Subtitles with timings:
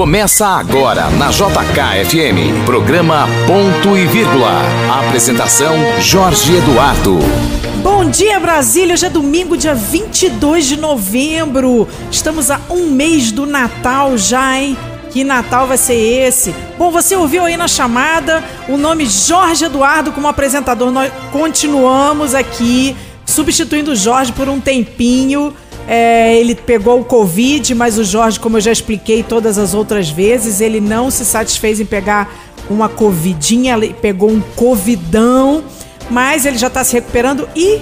[0.00, 2.64] Começa agora na JKFM.
[2.64, 4.62] Programa Ponto e Vírgula.
[4.98, 7.18] Apresentação Jorge Eduardo.
[7.82, 8.94] Bom dia, Brasília!
[8.94, 11.86] Hoje é domingo, dia 22 de novembro.
[12.10, 14.74] Estamos a um mês do Natal já, hein?
[15.10, 16.54] Que Natal vai ser esse?
[16.78, 20.90] Bom, você ouviu aí na chamada o nome Jorge Eduardo como apresentador.
[20.90, 22.96] Nós continuamos aqui
[23.26, 25.54] substituindo o Jorge por um tempinho.
[25.92, 30.08] É, ele pegou o Covid, mas o Jorge, como eu já expliquei todas as outras
[30.08, 32.32] vezes, ele não se satisfez em pegar
[32.70, 35.64] uma Covidinha, ele pegou um Covidão,
[36.08, 37.80] mas ele já está se recuperando e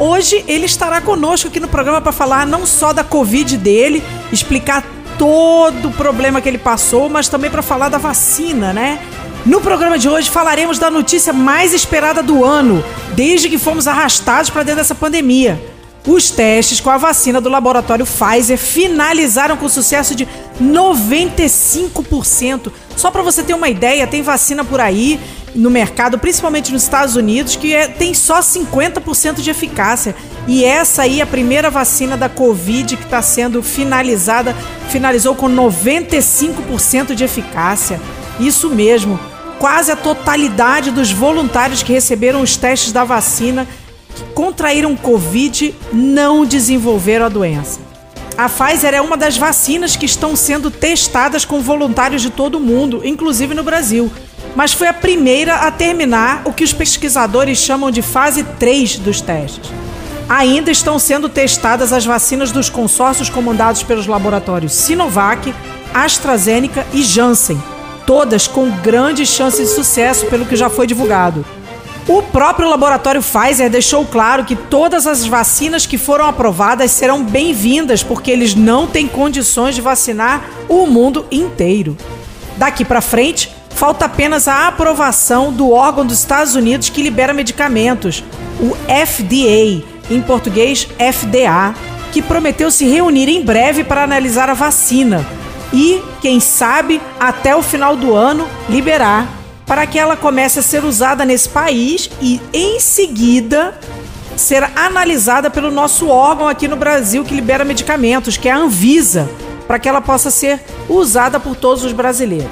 [0.00, 4.84] hoje ele estará conosco aqui no programa para falar não só da Covid dele, explicar
[5.16, 8.98] todo o problema que ele passou, mas também para falar da vacina, né?
[9.46, 12.82] No programa de hoje falaremos da notícia mais esperada do ano,
[13.14, 15.73] desde que fomos arrastados para dentro dessa pandemia.
[16.06, 20.28] Os testes com a vacina do laboratório Pfizer finalizaram com sucesso de
[20.60, 22.70] 95%.
[22.94, 25.18] Só para você ter uma ideia, tem vacina por aí
[25.54, 30.14] no mercado, principalmente nos Estados Unidos, que é, tem só 50% de eficácia.
[30.46, 34.54] E essa aí, a primeira vacina da Covid que está sendo finalizada,
[34.90, 37.98] finalizou com 95% de eficácia.
[38.38, 39.18] Isso mesmo,
[39.58, 43.66] quase a totalidade dos voluntários que receberam os testes da vacina
[44.34, 47.80] contraíram Covid não desenvolveram a doença.
[48.36, 52.60] A Pfizer é uma das vacinas que estão sendo testadas com voluntários de todo o
[52.60, 54.10] mundo, inclusive no Brasil.
[54.56, 59.20] Mas foi a primeira a terminar o que os pesquisadores chamam de fase 3 dos
[59.20, 59.70] testes.
[60.28, 65.54] Ainda estão sendo testadas as vacinas dos consórcios comandados pelos laboratórios Sinovac,
[65.92, 67.62] AstraZeneca e Janssen,
[68.06, 71.44] todas com grandes chances de sucesso, pelo que já foi divulgado.
[72.06, 78.02] O próprio laboratório Pfizer deixou claro que todas as vacinas que foram aprovadas serão bem-vindas,
[78.02, 81.96] porque eles não têm condições de vacinar o mundo inteiro.
[82.58, 88.22] Daqui para frente, falta apenas a aprovação do órgão dos Estados Unidos que libera medicamentos,
[88.60, 91.74] o FDA, em português FDA,
[92.12, 95.26] que prometeu se reunir em breve para analisar a vacina
[95.72, 99.26] e, quem sabe, até o final do ano liberar
[99.66, 103.78] para que ela comece a ser usada nesse país e, em seguida,
[104.36, 109.28] ser analisada pelo nosso órgão aqui no Brasil que libera medicamentos, que é a Anvisa,
[109.66, 112.50] para que ela possa ser usada por todos os brasileiros.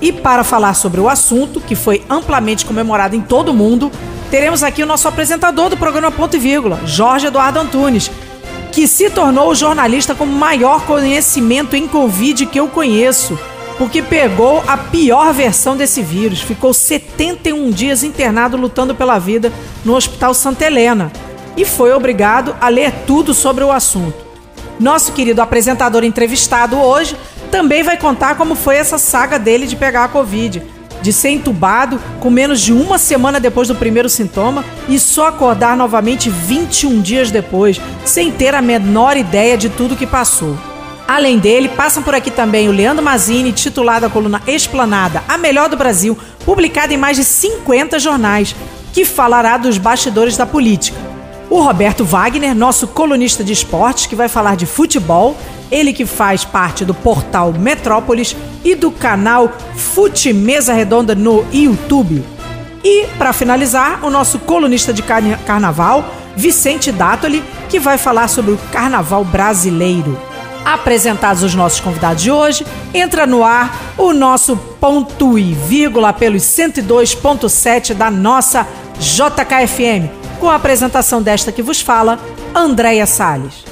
[0.00, 3.90] E para falar sobre o assunto, que foi amplamente comemorado em todo o mundo,
[4.30, 8.10] teremos aqui o nosso apresentador do programa Ponto e Vírgula, Jorge Eduardo Antunes,
[8.72, 13.38] que se tornou o jornalista com maior conhecimento em Covid que eu conheço
[13.78, 16.40] porque pegou a pior versão desse vírus.
[16.40, 19.52] Ficou 71 dias internado lutando pela vida
[19.84, 21.12] no Hospital Santa Helena
[21.56, 24.26] e foi obrigado a ler tudo sobre o assunto.
[24.78, 27.16] Nosso querido apresentador entrevistado hoje
[27.50, 30.62] também vai contar como foi essa saga dele de pegar a Covid,
[31.00, 35.76] de ser entubado com menos de uma semana depois do primeiro sintoma e só acordar
[35.76, 40.56] novamente 21 dias depois, sem ter a menor ideia de tudo que passou.
[41.08, 45.68] Além dele, passam por aqui também o Leandro Mazini, titulado a coluna Esplanada, a melhor
[45.68, 48.56] do Brasil, publicada em mais de 50 jornais,
[48.92, 50.98] que falará dos bastidores da política.
[51.48, 55.36] O Roberto Wagner, nosso colunista de esportes, que vai falar de futebol,
[55.70, 62.24] ele que faz parte do portal Metrópolis e do canal Fute Mesa Redonda no YouTube.
[62.82, 66.04] E, para finalizar, o nosso colunista de carnaval,
[66.36, 70.18] Vicente Dátoli, que vai falar sobre o carnaval brasileiro.
[70.66, 76.42] Apresentados os nossos convidados de hoje, entra no ar o nosso ponto e vírgula pelos
[76.42, 78.66] 102.7 da nossa
[78.98, 80.10] JKFM,
[80.40, 82.18] com a apresentação desta que vos fala,
[82.52, 83.64] Andréia Salles.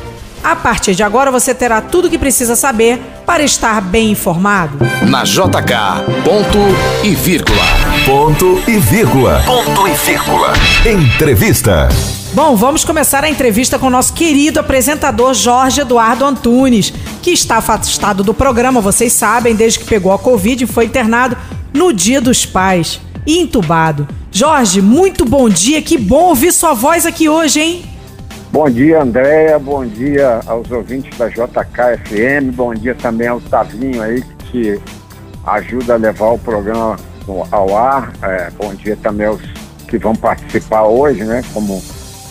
[0.45, 4.79] A partir de agora você terá tudo o que precisa saber para estar bem informado.
[5.09, 6.59] Na JK, ponto
[7.03, 7.65] e vírgula.
[8.07, 9.43] Ponto e vírgula.
[9.45, 10.53] Ponto e vírgula.
[10.87, 11.89] Entrevista.
[12.35, 16.93] Bom, vamos começar a entrevista com o nosso querido apresentador Jorge Eduardo Antunes,
[17.23, 21.37] que está afastado do programa, vocês sabem, desde que pegou a Covid e foi internado
[21.73, 24.09] no Dia dos Pais entubado.
[24.33, 27.85] Jorge, muito bom dia, que bom ouvir sua voz aqui hoje, hein?
[28.51, 34.25] Bom dia, Andréia, bom dia aos ouvintes da JKFM, bom dia também ao Tavinho aí,
[34.51, 34.81] que
[35.47, 36.97] ajuda a levar o programa
[37.53, 38.13] ao ar.
[38.25, 39.41] É, bom dia também aos
[39.87, 41.81] que vão participar hoje, né, como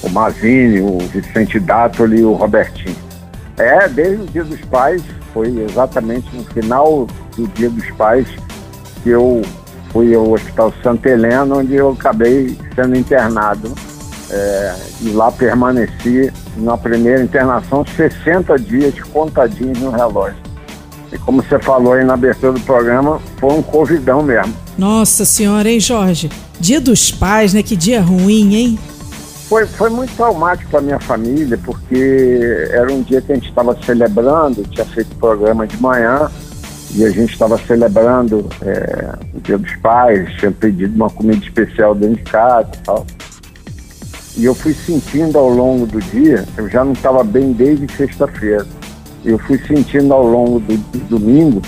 [0.03, 2.95] o Mazini, o Vicente Dátoli e o Robertinho.
[3.57, 5.01] É, desde o Dia dos Pais,
[5.33, 8.27] foi exatamente no final do Dia dos Pais
[9.01, 9.41] que eu
[9.91, 13.71] fui ao Hospital Santa Helena, onde eu acabei sendo internado.
[14.29, 20.37] É, e lá permaneci na primeira internação 60 dias contadinhos no relógio.
[21.11, 24.51] E como você falou aí na abertura do programa, foi um covidão mesmo.
[24.75, 26.31] Nossa senhora, hein, Jorge?
[26.59, 27.61] Dia dos pais, né?
[27.61, 28.79] Que dia ruim, hein?
[29.53, 33.77] Foi, foi muito traumático para minha família, porque era um dia que a gente estava
[33.85, 36.27] celebrando, tinha feito programa de manhã,
[36.95, 41.93] e a gente estava celebrando é, o Dia dos Pais, tinha pedido uma comida especial
[41.93, 43.05] dentro de casa e tal.
[44.37, 48.65] E eu fui sentindo ao longo do dia, eu já não estava bem desde sexta-feira,
[49.23, 51.61] eu fui sentindo ao longo do, do domingo,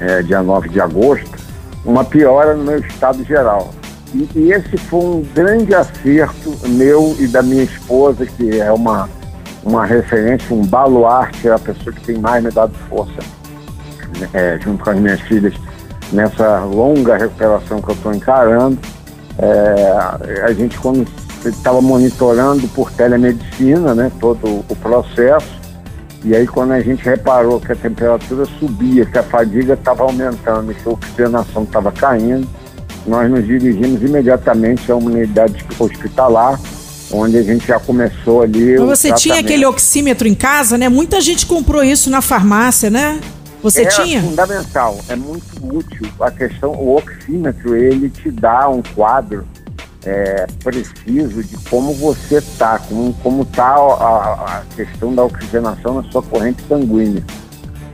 [0.00, 1.36] é, dia 9 de agosto,
[1.84, 3.74] uma piora no meu estado geral.
[4.14, 9.08] E, e, esse foi um grande acerto meu e da minha esposa, que é uma,
[9.64, 13.20] uma referência, um baluarte, é a pessoa que tem mais me dado força
[14.32, 15.54] é, junto com as minhas filhas,
[16.12, 18.78] nessa longa recuperação que eu estou encarando.
[19.38, 21.06] É, a gente, quando
[21.44, 25.60] estava monitorando por telemedicina, né, todo o processo,
[26.22, 30.72] e aí quando a gente reparou que a temperatura subia, que a fadiga estava aumentando
[30.72, 32.48] que a oxigenação estava caindo,
[33.06, 36.58] nós nos dirigimos imediatamente a uma unidade hospitalar,
[37.12, 38.78] onde a gente já começou ali.
[38.78, 40.88] Mas você tinha aquele oxímetro em casa, né?
[40.88, 43.20] Muita gente comprou isso na farmácia, né?
[43.62, 44.18] Você é tinha?
[44.18, 46.06] É fundamental, é muito útil.
[46.20, 49.46] A questão, o oxímetro, ele te dá um quadro
[50.04, 56.10] é, preciso de como você está, como, como está a, a, questão da oxigenação na
[56.10, 57.24] sua corrente sanguínea.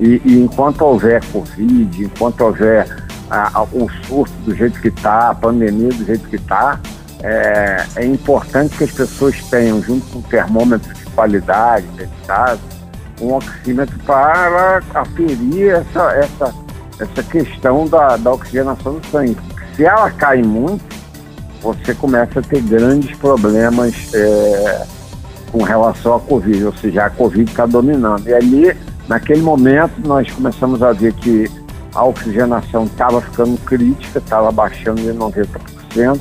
[0.01, 5.35] E, e enquanto houver Covid, enquanto houver a, o surto do jeito que está, a
[5.35, 6.81] pandemia do jeito que está,
[7.23, 12.61] é, é, importante que as pessoas tenham, junto com termômetros de qualidade, dedicado,
[13.21, 16.55] um oxímetro para aferir essa, essa,
[16.99, 19.37] essa questão da, da oxigenação do sangue.
[19.77, 20.83] Se ela cai muito,
[21.61, 24.87] você começa a ter grandes problemas é,
[25.53, 28.27] com relação à Covid, ou seja, a Covid está dominando.
[28.27, 28.75] E ali,
[29.07, 31.51] naquele momento, nós começamos a ver que
[31.95, 36.19] a oxigenação estava ficando crítica, estava baixando de 90%,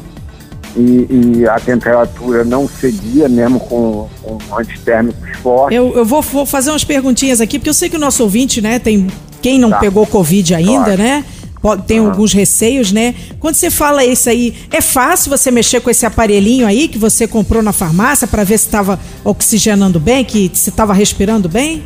[0.75, 5.75] e, e, a temperatura não cedia, mesmo com, com antitérmicos fortes.
[5.75, 8.61] Eu, eu vou, vou, fazer umas perguntinhas aqui, porque eu sei que o nosso ouvinte,
[8.61, 9.07] né, tem
[9.41, 9.79] quem não tá.
[9.79, 10.97] pegou Covid ainda, claro.
[11.01, 11.25] né?
[11.61, 12.09] Pode, tem uhum.
[12.09, 13.13] alguns receios, né?
[13.39, 17.27] Quando você fala isso aí, é fácil você mexer com esse aparelhinho aí que você
[17.27, 21.83] comprou na farmácia para ver se estava oxigenando bem, que se estava respirando bem?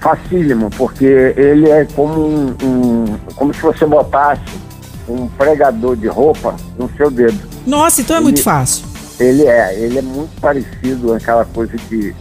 [0.00, 2.95] Facílimo, porque ele é como um, um,
[3.34, 4.42] como se você botasse
[5.08, 7.38] um pregador de roupa no seu dedo.
[7.66, 8.84] Nossa, então é ele, muito fácil.
[9.18, 12.14] Ele é, ele é muito parecido aquela coisa de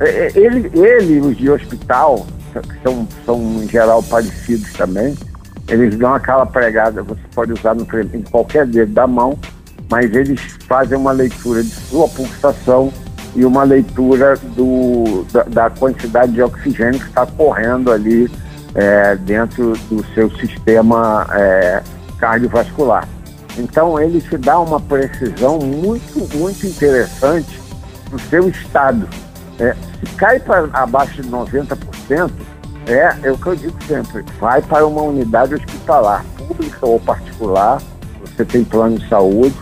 [0.00, 5.16] é, é, ele, ele os de hospital que são, são em geral parecidos também
[5.70, 9.38] eles dão aquela pregada, você pode usar no, em qualquer dedo da mão,
[9.88, 12.92] mas eles fazem uma leitura de sua pulsação
[13.36, 18.28] e uma leitura do, da, da quantidade de oxigênio que está correndo ali
[18.74, 21.82] é, dentro do seu sistema é,
[22.18, 23.08] cardiovascular.
[23.58, 27.60] Então ele te dá uma precisão muito, muito interessante
[28.10, 29.08] no seu estado.
[29.58, 32.30] É, se cai para abaixo de 90%,
[32.86, 34.24] é, é o que eu digo sempre.
[34.38, 37.80] Vai para uma unidade hospitalar, pública ou particular.
[38.20, 39.54] Você tem plano de saúde.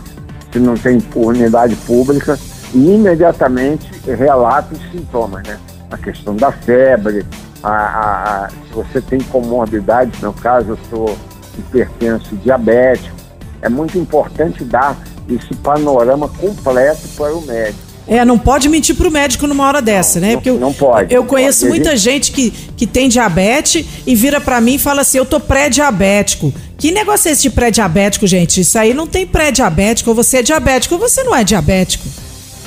[0.51, 2.39] Se não tem unidade pública,
[2.73, 5.59] e imediatamente relata os sintomas, né?
[5.91, 7.25] A questão da febre,
[7.63, 11.17] a, a, a, se você tem comorbidades, no caso eu sou
[11.57, 13.15] hipertenso diabético,
[13.61, 14.97] é muito importante dar
[15.29, 17.89] esse panorama completo para o médico.
[18.07, 20.33] É, não pode mentir pro médico numa hora dessa, não, né?
[20.33, 21.13] Porque eu, não pode.
[21.13, 21.69] Eu não conheço pode.
[21.69, 25.39] muita gente que, que tem diabetes e vira para mim e fala assim: eu tô
[25.39, 26.51] pré-diabético.
[26.75, 28.61] Que negócio é esse de pré-diabético, gente?
[28.61, 30.09] Isso aí não tem pré-diabético.
[30.09, 32.07] Ou você é diabético ou você não é diabético.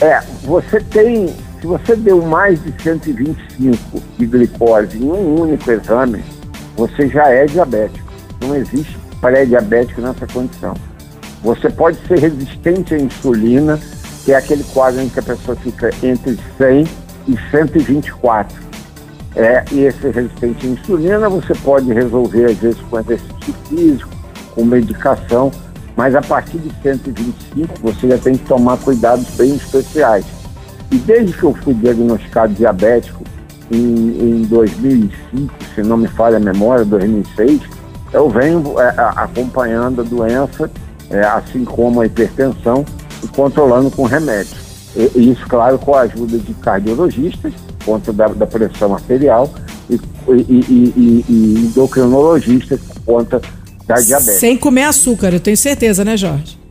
[0.00, 1.34] É, você tem.
[1.62, 6.20] Se você deu mais de 125 de glicose em um único exame,
[6.76, 8.12] você já é diabético.
[8.40, 10.74] Não existe pré-diabético nessa condição.
[11.40, 13.78] Você pode ser resistente à insulina
[14.24, 16.84] que é aquele quadro em que a pessoa fica entre 100
[17.28, 18.60] e 124.
[19.36, 24.10] É, e esse resistente à insulina você pode resolver às vezes com exercício físico,
[24.52, 25.52] com medicação,
[25.96, 30.41] mas a partir de 125 você já tem que tomar cuidados bem especiais.
[30.92, 33.24] E desde que eu fui diagnosticado diabético
[33.70, 37.62] em, em 2005, se não me falha a memória, 2006,
[38.12, 40.70] eu venho é, acompanhando a doença,
[41.10, 42.84] é, assim como a hipertensão,
[43.24, 44.90] e controlando com remédios.
[44.94, 47.54] E, isso, claro, com a ajuda de cardiologistas,
[47.86, 49.50] conta da, da pressão arterial,
[49.88, 53.40] e, e, e, endocrinologistas, conta
[53.86, 54.40] da diabetes.
[54.40, 56.61] Sem comer açúcar, eu tenho certeza, né, Jorge?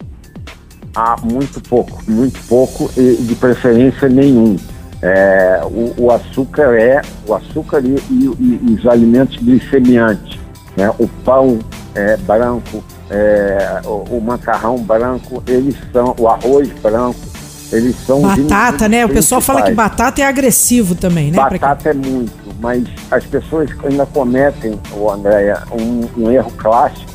[0.95, 4.57] Ah, muito pouco, muito pouco, e de preferência nenhum.
[5.01, 10.39] É, o, o, açúcar é o açúcar e, e, e, os alimentos glicemiantes,
[10.77, 10.91] né?
[10.99, 11.57] o pão
[11.95, 17.19] é, branco, é, o, o macarrão branco, eles são, o arroz branco,
[17.71, 19.05] eles são Batata, né?
[19.05, 21.37] O pessoal fala que batata é agressivo também, né?
[21.37, 27.11] Batata é muito, mas as pessoas ainda cometem, o Andréia, um, um erro clássico,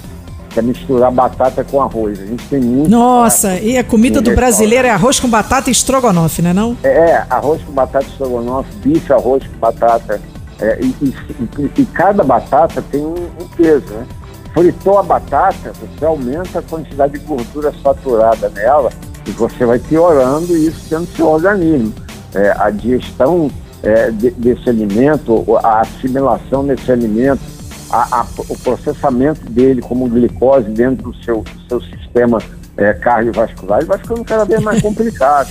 [0.56, 2.18] que é misturar batata com arroz.
[2.18, 2.88] A gente tem muito.
[2.90, 6.74] Nossa, e a comida do brasileiro é arroz com batata e estrogonofe, né não?
[6.82, 10.18] É, arroz com batata estrogonofe, bife, arroz com batata.
[10.58, 11.14] é, e, e-
[11.58, 14.06] e- e cada batata tem um, um peso, né?
[14.54, 18.88] Fritou a batata, você aumenta a quantidade de gordura saturada nela
[19.26, 21.92] e você vai piorando isso dentro do seu organismo.
[22.34, 23.50] É, a digestão
[23.82, 27.42] é, de- desse alimento, a assimilação desse alimento,
[27.90, 32.38] a- a- o processamento dele como glicose dentro do seu, do seu sistema
[32.76, 35.48] é, cardiovascular, ele vai ficando cada vez mais complicado.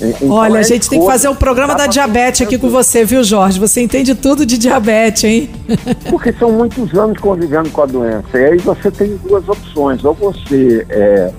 [0.00, 2.68] E- então Olha, é a gente tem que fazer um programa da diabetes aqui com
[2.68, 3.58] você, viu, Jorge?
[3.58, 5.50] Você entende tudo de diabetes, hein?
[6.10, 8.26] Porque são muitos anos convivendo com a doença.
[8.38, 10.04] E aí você tem duas opções.
[10.04, 11.30] Ou você é,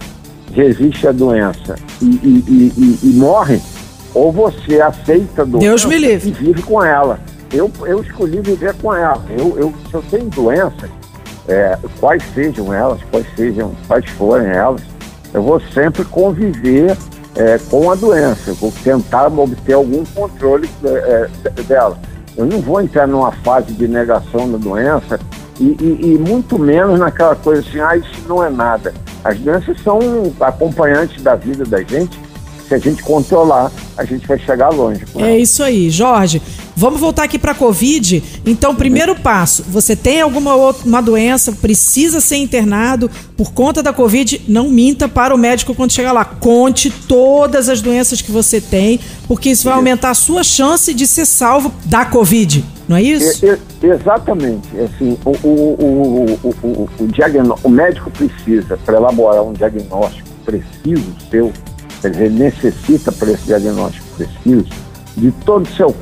[0.54, 3.62] resiste à doença e, e- e- e- e morre,
[4.14, 6.30] ou você aceita a doença Deus me livre.
[6.30, 7.20] e vive com ela.
[7.52, 9.24] Eu, eu escolhi viver com ela.
[9.30, 10.90] Eu, eu, se eu tenho doença,
[11.48, 14.82] é, quais sejam elas, quais sejam, quais forem elas,
[15.34, 16.98] eu vou sempre conviver
[17.36, 21.98] é, com a doença, eu vou tentar obter algum controle é, é, dela.
[22.36, 25.20] Eu não vou entrar numa fase de negação da doença
[25.60, 28.94] e, e- e muito menos naquela coisa assim, ah, isso não é nada.
[29.24, 30.00] As doenças são
[30.40, 32.20] acompanhantes da vida da gente.
[32.68, 35.04] Se a gente controlar, a gente vai chegar longe.
[35.16, 36.42] É isso aí, Jorge.
[36.80, 38.24] Vamos voltar aqui para Covid.
[38.46, 43.92] Então, primeiro passo: você tem alguma outra uma doença, precisa ser internado por conta da
[43.92, 46.24] Covid, não minta para o médico quando chegar lá.
[46.24, 51.08] Conte todas as doenças que você tem, porque isso vai aumentar a sua chance de
[51.08, 52.64] ser salvo da Covid.
[52.88, 53.44] Não é isso?
[53.44, 54.68] E- e- exatamente.
[54.80, 60.28] Assim, o, o, o, o, o, o, diagnó- o médico precisa, para elaborar um diagnóstico
[60.46, 61.52] preciso seu,
[62.02, 64.68] quer dizer, necessita para esse diagnóstico preciso
[65.18, 65.94] de todo o seu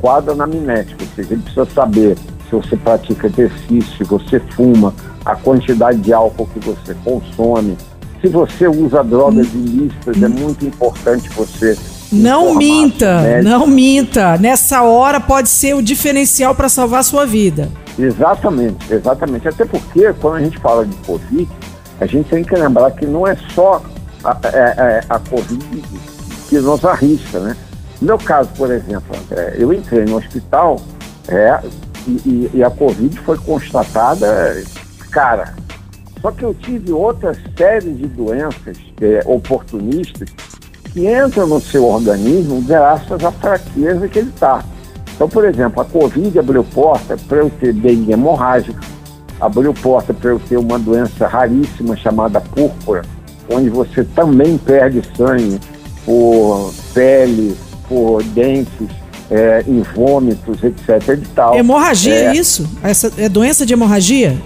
[0.00, 2.16] quadro anamnético, ou seja, ele precisa saber
[2.48, 4.94] se você pratica exercício, se você fuma,
[5.24, 7.76] a quantidade de álcool que você consome,
[8.20, 11.76] se você usa drogas ilícitas, é muito importante você
[12.10, 14.38] Não minta, não minta.
[14.38, 17.68] Nessa hora pode ser o diferencial para salvar a sua vida.
[17.98, 19.46] Exatamente, exatamente.
[19.46, 21.48] Até porque quando a gente fala de Covid,
[22.00, 23.82] a gente tem que lembrar que não é só
[24.24, 25.82] a, é- é a Covid
[26.48, 27.56] que nos arrisca, né?
[28.04, 29.16] No meu caso, por exemplo,
[29.56, 30.78] eu entrei no hospital
[31.26, 31.58] é,
[32.06, 34.62] e, e- a Covid foi constatada,
[35.10, 35.54] cara.
[36.20, 40.28] Só que eu tive outra série de doenças é, oportunistas
[40.92, 44.62] que entram no seu organismo graças à fraqueza que ele está.
[45.14, 48.80] Então, por exemplo, a Covid abriu porta para eu ter dengue hemorrágica,
[49.40, 53.00] abriu porta para eu ter uma doença raríssima chamada púrpura,
[53.50, 55.58] onde você também perde sangue
[56.04, 57.56] por pele,
[57.88, 58.88] por dentes,
[59.30, 61.18] é, em vômitos, etc.
[61.22, 61.56] E tal.
[61.56, 62.68] Hemorragia, É, é isso?
[62.82, 64.36] Essa é doença de hemorragia?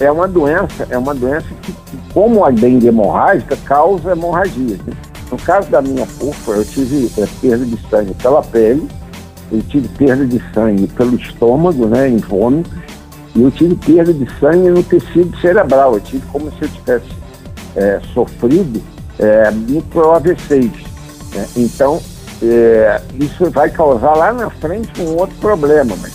[0.00, 4.76] é uma doença, é uma doença que, que, como a dengue hemorrágica, causa hemorragia.
[5.30, 8.86] No caso da minha púrpura, eu tive é, perda de sangue pela pele,
[9.52, 12.72] eu tive perda de sangue pelo estômago, né, em vômitos,
[13.36, 15.94] e eu tive perda de sangue no tecido cerebral.
[15.94, 17.06] Eu tive como se eu tivesse
[17.76, 18.82] é, sofrido
[19.18, 20.72] é, micro AVCs.
[21.34, 21.46] né?
[21.56, 22.00] Então,
[22.50, 26.12] é, isso vai causar lá na frente um outro problema, mas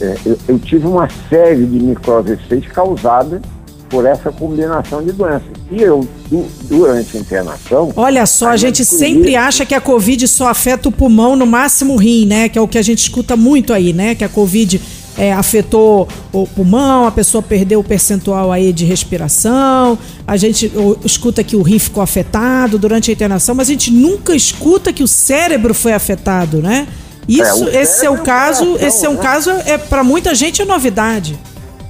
[0.00, 3.40] é, eu, eu tive uma série de micro AVCs causadas
[3.88, 5.48] por essa combinação de doenças.
[5.70, 10.26] E eu, du- durante a internação, Olha só, a gente sempre acha que a Covid
[10.26, 12.48] só afeta o pulmão, no máximo o rim, né?
[12.48, 14.16] Que é o que a gente escuta muito aí, né?
[14.16, 14.80] Que a Covid
[15.18, 20.70] é, afetou o pulmão, a pessoa perdeu o percentual aí de respiração, a gente
[21.04, 25.02] escuta que o rim ficou afetado durante a internação, mas a gente nunca escuta que
[25.02, 26.86] o cérebro foi afetado, né?
[27.28, 29.22] Isso, o esse é o é caso, coração, esse é um né?
[29.22, 31.36] caso, é para muita gente é novidade.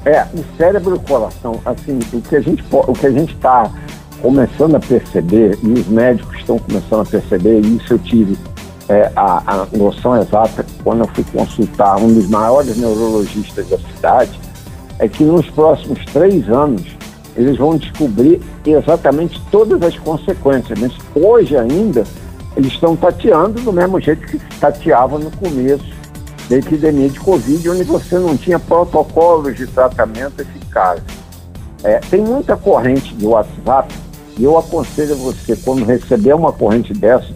[0.04, 3.34] É, o cérebro e o coração, assim, o que a gente o que a gente
[3.34, 3.70] está
[4.22, 8.38] começando a perceber, e os médicos estão começando a perceber, e isso eu tive
[8.88, 14.38] é, a, a noção exata quando eu fui consultar um dos maiores neurologistas da cidade,
[14.98, 16.82] é que nos próximos três anos
[17.36, 20.78] eles vão descobrir exatamente todas as consequências.
[20.78, 22.04] Mas hoje ainda
[22.56, 25.94] eles estão tateando do mesmo jeito que se tateava no começo
[26.48, 31.04] da epidemia de Covid, onde você não tinha protocolos de tratamento eficazes.
[31.84, 33.92] É, tem muita corrente de WhatsApp
[34.38, 37.26] e eu aconselho você, quando receber uma corrente dessa,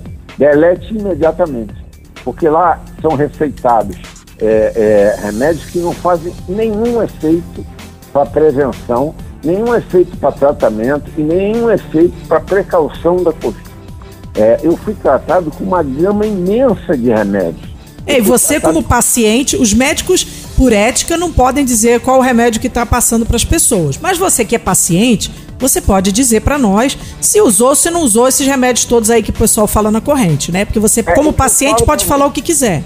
[0.41, 1.75] delete imediatamente,
[2.25, 3.99] porque lá são receitados
[4.41, 7.67] é, é, remédios que não fazem nenhum efeito
[8.11, 13.71] para prevenção, nenhum efeito para tratamento e nenhum efeito para precaução da Covid.
[14.35, 17.69] É, eu fui tratado com uma gama imensa de remédios.
[18.07, 20.25] E você, como paciente, os médicos,
[20.57, 23.99] por ética, não podem dizer qual o remédio que está passando para as pessoas.
[23.99, 25.31] Mas você que é paciente,
[25.61, 29.23] você pode dizer para nós se usou ou se não usou esses remédios todos aí
[29.23, 30.65] que o pessoal fala na corrente, né?
[30.65, 32.83] Porque você, É, como paciente, pode falar o que quiser.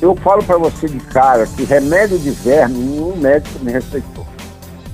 [0.00, 4.26] Eu falo para você de cara que remédio de verme nenhum médico me receitou.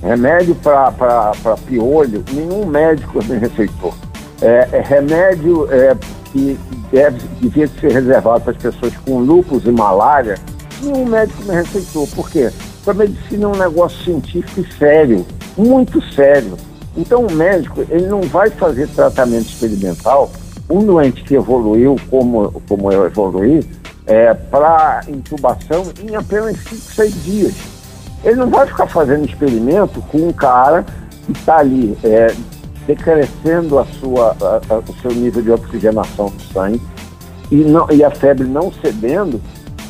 [0.01, 3.93] Remédio para piolho, nenhum médico me receitou.
[4.41, 5.95] É, é remédio é,
[6.31, 6.59] que
[6.91, 10.37] deve, devia ser reservado para as pessoas com lúpus e malária,
[10.81, 12.07] nenhum médico me receitou.
[12.07, 12.51] Por quê?
[12.83, 15.25] Porque a medicina é um negócio científico e sério,
[15.57, 16.57] muito sério.
[16.97, 20.31] Então o médico ele não vai fazer tratamento experimental.
[20.69, 23.63] Um doente que evoluiu como, como eu evoluí,
[24.05, 27.53] é, para intubação em apenas 5, 6 dias.
[28.23, 30.83] Ele não vai ficar fazendo experimento com um cara
[31.25, 32.33] que está ali é,
[32.87, 36.81] decrescendo a sua, a- a- o seu nível de oxigenação do sangue
[37.51, 39.39] e, não- e a febre não cedendo,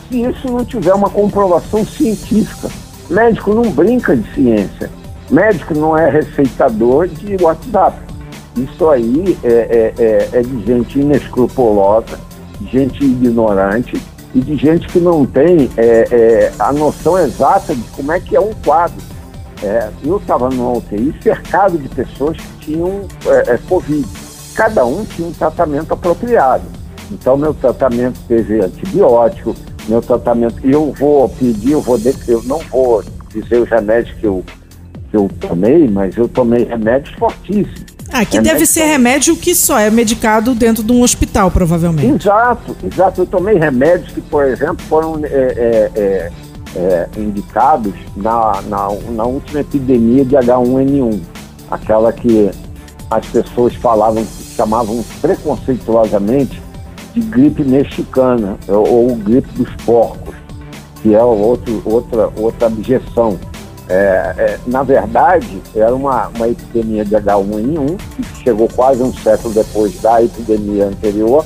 [0.09, 2.69] se isso não tiver uma comprovação científica.
[3.09, 4.89] Médico não brinca de ciência.
[5.29, 7.97] Médico não é receitador de WhatsApp.
[8.55, 12.19] Isso aí é, é- é- é de gente inescrupulosa,
[12.59, 14.01] de gente ignorante
[14.33, 18.35] e de gente que não tem é, é, a noção exata de como é que
[18.35, 18.97] é um quadro.
[19.63, 23.01] É, eu estava numa UTI cercado de pessoas que tinham
[23.67, 24.07] Covid.
[24.55, 26.63] Cada um tinha um tratamento apropriado.
[27.11, 29.55] Então, meu tratamento teve antibiótico,
[29.87, 30.55] meu tratamento.
[30.63, 34.43] Eu vou pedir, eu, vou, eu não vou dizer os remédios que eu,
[35.09, 37.85] que eu tomei, mas eu tomei remédios fortíssimos.
[38.11, 42.25] Aqui Remédio deve ser só- remédio que só é medicado dentro de um hospital, provavelmente.
[42.25, 43.21] Exato, exato.
[43.21, 46.31] Eu tomei remédios que, por exemplo, foram é, é, é,
[46.77, 51.19] é, indicados na, na, na última epidemia de H1N1,
[51.69, 52.49] aquela que
[53.11, 56.61] as pessoas falavam, chamavam preconceituosamente
[57.13, 60.35] de gripe mexicana ou, ou gripe dos porcos,
[61.01, 63.37] que é outro, outra, outra abjeção.
[63.89, 69.53] É, é, na verdade, era uma, uma epidemia de H1N1 que chegou quase um século
[69.53, 71.45] depois da epidemia anterior,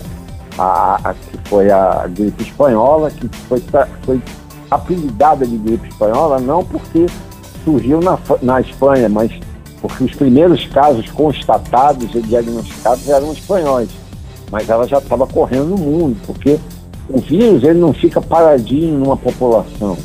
[0.57, 3.61] a, a- que foi a gripe espanhola, que foi,
[4.03, 4.21] foi
[4.71, 7.05] apelidada de gripe espanhola não porque
[7.63, 9.31] surgiu na, na Espanha, mas
[9.79, 13.89] porque os primeiros casos constatados e diagnosticados eram espanhóis.
[14.51, 16.59] Mas ela já estava correndo no mundo, porque
[17.09, 19.95] o vírus ele não fica paradinho numa população.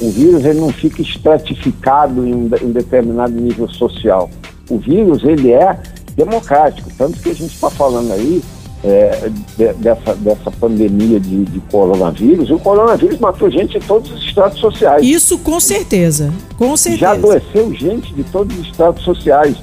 [0.00, 4.28] O vírus ele não fica estratificado em um, em determinado nível social.
[4.68, 5.78] O vírus ele é
[6.16, 8.42] democrático, tanto que a gente está falando aí
[8.82, 12.50] é, de- dessa, dessa pandemia de, de coronavírus.
[12.50, 15.04] O coronavírus matou gente de todos os estratos sociais.
[15.04, 16.32] Isso com certeza.
[16.58, 17.10] Com Já certeza.
[17.12, 19.56] adoeceu gente de todos os estratos sociais.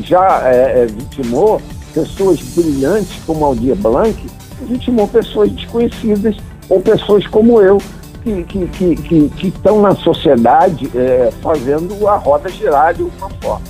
[0.00, 1.60] Já é, é, vitimou
[1.94, 4.14] pessoas brilhantes como Aldir Blanc,
[4.68, 6.36] vitimou pessoas desconhecidas
[6.68, 7.78] ou pessoas como eu,
[8.26, 13.30] que, que, que, que, que estão na sociedade é, fazendo a roda girar de alguma
[13.40, 13.62] forma.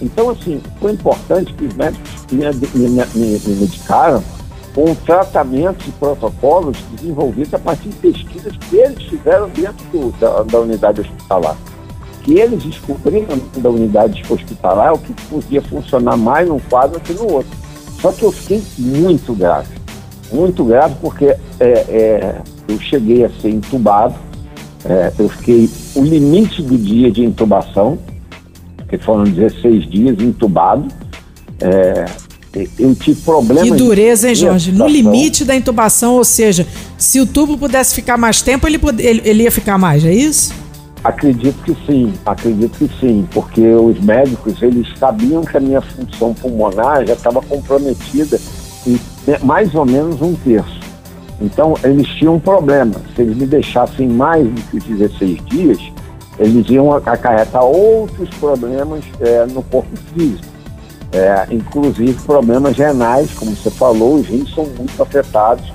[0.00, 4.22] Então, assim, foi importante que os médicos me, me, me, me medicaram
[4.74, 10.42] com tratamentos e protocolos desenvolvidos a partir de pesquisas que eles fizeram dentro do- da,
[10.44, 11.56] da unidade hospitalar
[12.22, 17.32] que eles descobriram da unidade hospitalar o que podia funcionar mais num quadro que no
[17.32, 17.50] outro.
[18.02, 19.68] Só que eu fiquei muito grave,
[20.32, 22.34] muito grave porque é, é,
[22.68, 24.14] eu cheguei a ser entubado,
[24.84, 27.98] é, eu fiquei o limite do dia de intubação,
[28.88, 30.86] que foram 16 dias entubado,
[31.60, 32.04] é,
[32.78, 33.70] eu tive problemas.
[33.70, 34.72] Que dureza, hein, Jorge?
[34.72, 39.00] No limite da intubação, ou seja, se o tubo pudesse ficar mais tempo, ele, pod-
[39.00, 40.52] ele, ia ficar mais, é isso?
[41.04, 46.34] Acredito que sim, acredito que sim, porque os médicos eles sabiam que a minha função
[46.34, 48.40] pulmonar já estava comprometida
[49.42, 50.78] mais ou menos um terço.
[51.40, 52.94] Então eles tinham um problema.
[53.14, 55.78] Se eles me deixassem mais do que os 16 dias,
[56.38, 60.46] eles iam acarretar outros problemas eh, no corpo físico.
[61.10, 65.72] É, inclusive problemas renais, como você falou, os rins são muito afetados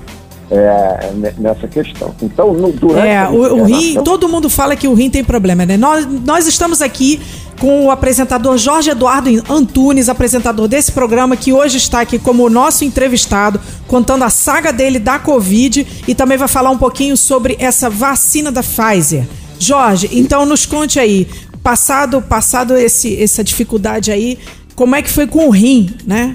[0.50, 2.14] é, ne- nessa questão.
[2.22, 5.64] Então, no, durante É, o, o rim, todo mundo fala que o rim tem problema,
[5.64, 5.76] né?
[5.76, 7.20] Nós, nós estamos aqui
[7.60, 12.84] com o apresentador Jorge Eduardo Antunes, apresentador desse programa, que hoje está aqui como nosso
[12.84, 17.88] entrevistado, contando a saga dele da Covid e também vai falar um pouquinho sobre essa
[17.88, 19.24] vacina da Pfizer.
[19.58, 21.28] Jorge, então nos conte aí,
[21.62, 24.38] passado, passado esse, essa dificuldade aí,
[24.74, 26.32] como é que foi com o rim, né?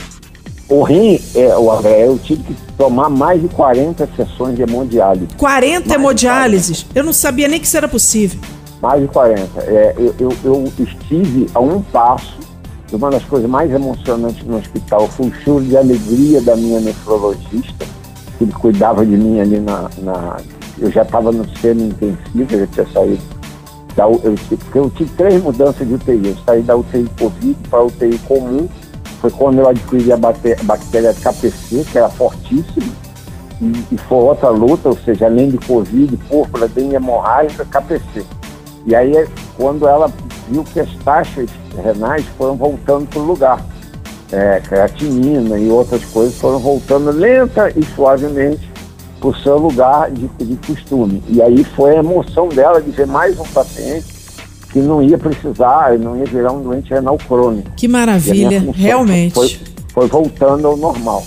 [0.70, 5.28] O rim, é, o André, eu tive que tomar mais de 40 sessões de hemodiálise.
[5.38, 6.86] 40 Mais hemodiálises.
[6.94, 8.40] Eu não sabia nem que isso era possível.
[8.82, 9.62] Mais de 40.
[9.62, 12.38] É, eu, eu, eu estive a um passo
[12.88, 15.08] de uma das coisas mais emocionantes no hospital.
[15.08, 17.86] Foi o choro de alegria da minha nefrologista,
[18.38, 19.90] que cuidava de mim ali na.
[19.98, 20.38] na
[20.78, 23.40] eu já estava no semi-intensivo, eu já tinha saído
[24.00, 24.36] da, eu,
[24.76, 26.22] eu tive três mudanças de UTI.
[26.30, 28.70] Eu saí da UTI Covid para a UTI comum.
[29.22, 32.94] Foi quando eu adquiri a bactéria KPC, que era fortíssima.
[33.62, 38.26] E, e foi outra luta, ou seja, além de Covid, púrpura, dengue hemorrágica, KPC.
[38.86, 39.28] E aí,
[39.58, 40.10] quando ela
[40.50, 41.50] viu que as taxas
[41.84, 43.66] renais foram voltando para o lugar,
[44.32, 48.70] é, creatinina e outras coisas foram voltando lenta e suavemente
[49.20, 51.22] para o seu lugar de, de costume.
[51.28, 54.19] E aí foi a emoção dela de ver mais um paciente
[54.72, 57.70] que não ia precisar, não ia virar um doente renal crônico.
[57.76, 59.34] Que maravilha, realmente.
[59.34, 59.60] Foi,
[59.94, 61.24] foi, voltando ao normal.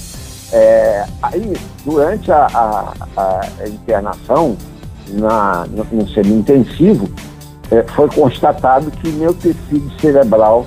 [0.53, 1.53] É, aí,
[1.85, 4.57] durante a, a, a internação
[5.09, 7.09] na, no, no semi-intensivo,
[7.71, 10.67] é, foi constatado que meu tecido cerebral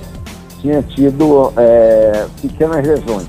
[0.60, 3.26] tinha tido é, pequenas lesões.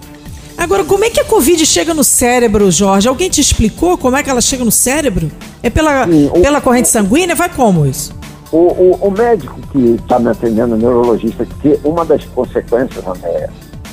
[0.57, 3.07] Agora, como é que a Covid chega no cérebro, Jorge?
[3.07, 5.31] Alguém te explicou como é que ela chega no cérebro?
[5.62, 7.36] É pela, Sim, o, pela corrente sanguínea?
[7.36, 8.16] Vai como isso?
[8.51, 13.49] O, o, o médico que está me atendendo, o neurologista, que uma das consequências é,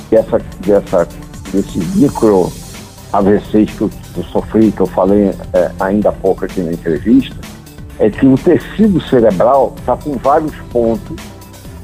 [0.09, 1.07] dessa, dessa,
[1.51, 2.51] desse micro
[3.11, 6.71] AVCs que eu, que eu sofri, que eu falei é, ainda há pouco aqui na
[6.71, 7.35] entrevista,
[7.99, 11.17] é que o tecido cerebral está com vários pontos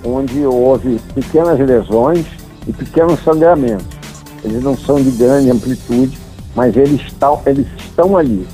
[0.03, 2.25] onde houve pequenas lesões
[2.67, 4.01] e pequenos sangramentos
[4.43, 6.17] eles não são de grande amplitude,
[6.55, 8.47] mas eles estão, eles estão ali.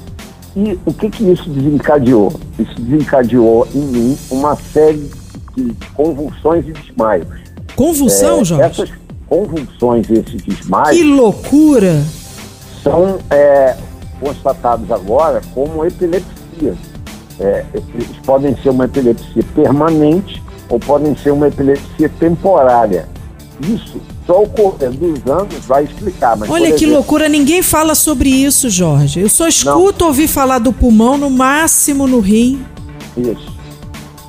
[0.58, 2.34] E o que, que isso desencadeou?
[2.58, 5.08] Isso desencadeou em mim uma série
[5.56, 7.28] de convulsões e desmaios.
[7.76, 8.64] Convulsão, é, Jorge?
[8.64, 8.90] Essas
[9.28, 10.98] convulsões e esses desmaios.
[10.98, 12.04] Que loucura!
[12.82, 13.78] São é,
[14.20, 16.74] constatados agora como epilepsia.
[17.40, 23.08] É, eles podem ser uma epilepsia permanente ou podem ser uma epilepsia temporária.
[23.62, 26.36] Isso só o correr dos anos vai explicar.
[26.36, 29.22] Mas, Olha que loucura, ninguém fala sobre isso, Jorge.
[29.22, 30.08] Eu só escuto não.
[30.08, 32.64] ouvir falar do pulmão, no máximo no rim.
[33.16, 33.56] Isso.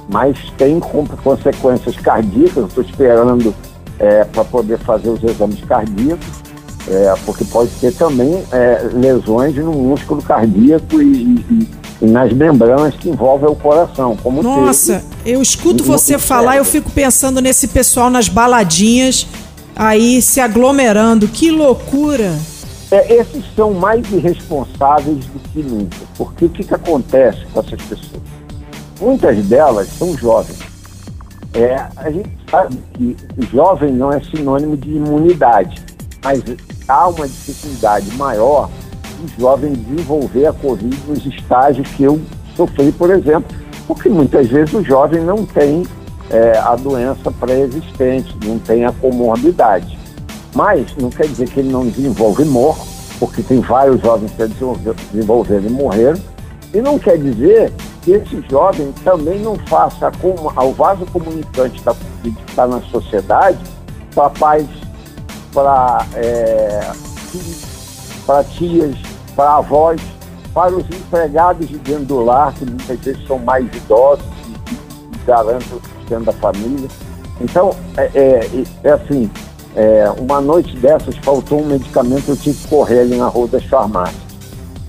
[0.09, 3.55] Mas tem consequências cardíacas, estou esperando
[3.99, 6.27] é, para poder fazer os exames cardíacos,
[6.89, 11.69] é, porque pode ter também é, lesões no músculo cardíaco e, e,
[12.01, 14.17] nas membranas que envolvem o coração.
[14.17, 19.27] Como Nossa, eu escuto você falar, eu fico pensando nesse pessoal nas baladinhas
[19.75, 21.29] aí se aglomerando.
[21.29, 22.37] Que loucura!
[22.91, 25.97] É, esses são mais irresponsáveis do que nunca.
[26.17, 28.23] Porque o que, que acontece com essas pessoas?
[29.01, 30.59] Muitas delas são jovens.
[31.53, 33.17] É, a gente sabe que
[33.53, 35.83] jovem não é sinônimo de imunidade,
[36.23, 36.43] mas
[36.87, 38.71] há uma dificuldade maior
[39.19, 42.21] do jovem desenvolver a Covid nos estágios que eu
[42.57, 43.55] sofri, por exemplo,
[43.87, 45.85] porque muitas vezes o jovem não tem
[46.31, 49.99] é, a doença pré-existente, não tem a comorbidade.
[50.55, 52.83] Mas não quer dizer que ele não desenvolve e morre,
[53.19, 54.47] porque tem vários jovens que
[55.13, 56.21] desenvolveram e morreram,
[56.73, 61.95] e não quer dizer que esse jovem também não faça como ao vaso comunicante da
[62.23, 63.59] que está na sociedade
[64.39, 64.67] pais,
[65.53, 66.81] para é,
[68.29, 68.95] para tias,
[69.35, 69.99] para avós,
[70.53, 75.27] para os empregados de dentro do lar, que muitas vezes são mais idosos e, e
[75.27, 76.89] garantem dentro da família.
[77.41, 79.31] Então, é, é, é assim,
[79.75, 83.65] é, uma noite dessas faltou um medicamento, eu tive que correr ali na rua das
[83.65, 84.29] farmácias.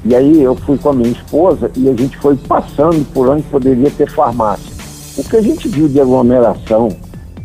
[0.03, 3.43] E aí eu fui com a minha esposa e a gente foi passando por onde
[3.43, 4.73] poderia ter farmácia.
[5.17, 6.89] O que a gente viu de aglomeração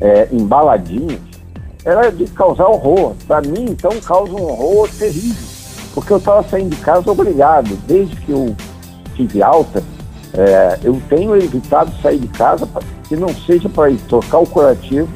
[0.00, 1.20] é, em baladinhas
[1.84, 3.14] era de causar horror.
[3.28, 5.53] Para mim, então, causa um horror terrível.
[5.94, 7.78] Porque eu estava saindo de casa obrigado.
[7.86, 8.54] Desde que eu
[9.14, 9.82] tive alta,
[10.32, 12.68] é, eu tenho evitado sair de casa
[13.08, 15.08] que não seja para ir trocar o curativo,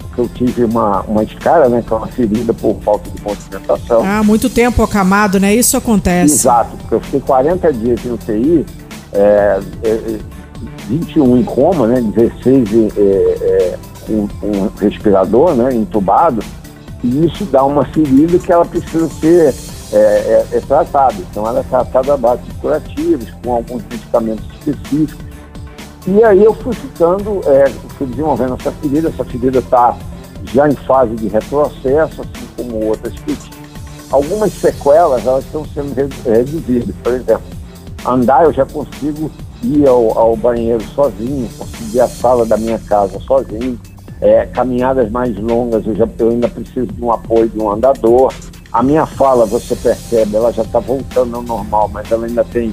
[0.00, 4.02] porque eu tive uma, uma escara, né, que é uma ferida por falta de movimentação.
[4.04, 5.54] Ah, muito tempo acamado, né?
[5.54, 6.34] Isso acontece.
[6.34, 8.66] Exato, porque eu fiquei 40 dias em UTI,
[9.12, 10.18] é, é,
[10.88, 16.42] 21 em coma, né, 16 é, é, com, com respirador, né, entubado,
[17.02, 19.54] e isso dá uma ferida que ela precisa ser
[19.92, 21.14] é, é, é tratada.
[21.30, 25.32] Então ela é tratada a base de curativos, com alguns medicamentos específicos.
[26.06, 29.96] E aí eu fui ficando, é, fui desenvolvendo essa ferida, essa ferida está
[30.44, 33.36] já em fase de retrocesso, assim como outras que
[34.10, 36.94] Algumas sequelas elas estão sendo reduzidas.
[37.02, 37.42] Por exemplo,
[38.04, 39.30] andar eu já consigo
[39.62, 43.80] ir ao, ao banheiro sozinho, conseguir a sala da minha casa sozinho.
[44.20, 48.32] É, caminhadas mais longas eu, já, eu ainda preciso de um apoio de um andador.
[48.72, 52.72] A minha fala, você percebe, ela já está voltando ao normal, mas ela ainda tem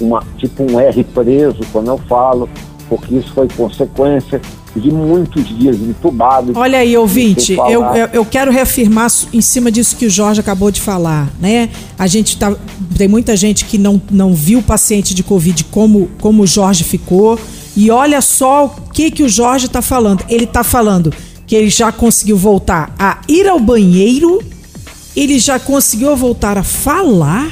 [0.00, 2.48] uma, tipo um R preso quando eu falo.
[2.88, 4.40] porque isso foi consequência
[4.76, 6.56] de muitos dias entubados.
[6.56, 10.70] Olha aí, ouvinte, eu, eu, eu, quero reafirmar em cima disso que o Jorge acabou
[10.70, 11.70] de falar, né?
[11.98, 12.54] A gente tá.
[12.96, 16.84] Tem muita gente que não, não viu o paciente de Covid como, como o Jorge
[16.84, 17.38] ficou.
[17.76, 20.24] E olha só o que, que o Jorge está falando.
[20.28, 21.12] Ele está falando
[21.46, 24.42] que ele já conseguiu voltar a ir ao banheiro,
[25.18, 27.50] ele já conseguiu voltar a falar.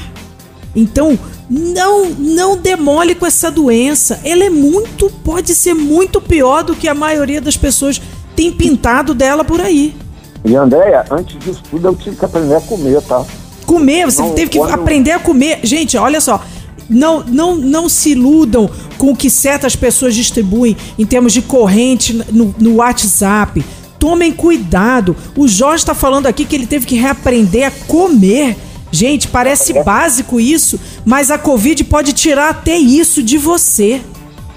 [0.75, 4.21] Então, não não demole com essa doença.
[4.25, 8.01] Ela é muito, pode ser muito pior do que a maioria das pessoas
[8.35, 9.97] tem pintado dela por aí.
[10.45, 13.25] E Andréia, antes disso tudo eu tive que aprender a comer, tá?
[13.65, 14.71] Comer, você não, teve que quando...
[14.75, 15.59] aprender a comer.
[15.65, 16.41] Gente, olha só,
[16.89, 22.13] não, não, não se iludam com o que certas pessoas distribuem em termos de corrente
[22.31, 23.65] no, no WhatsApp.
[24.07, 25.17] Tomem cuidado.
[25.37, 28.57] O Jorge está falando aqui que ele teve que reaprender a comer.
[28.93, 34.01] Gente, parece básico isso, mas a Covid pode tirar até isso de você.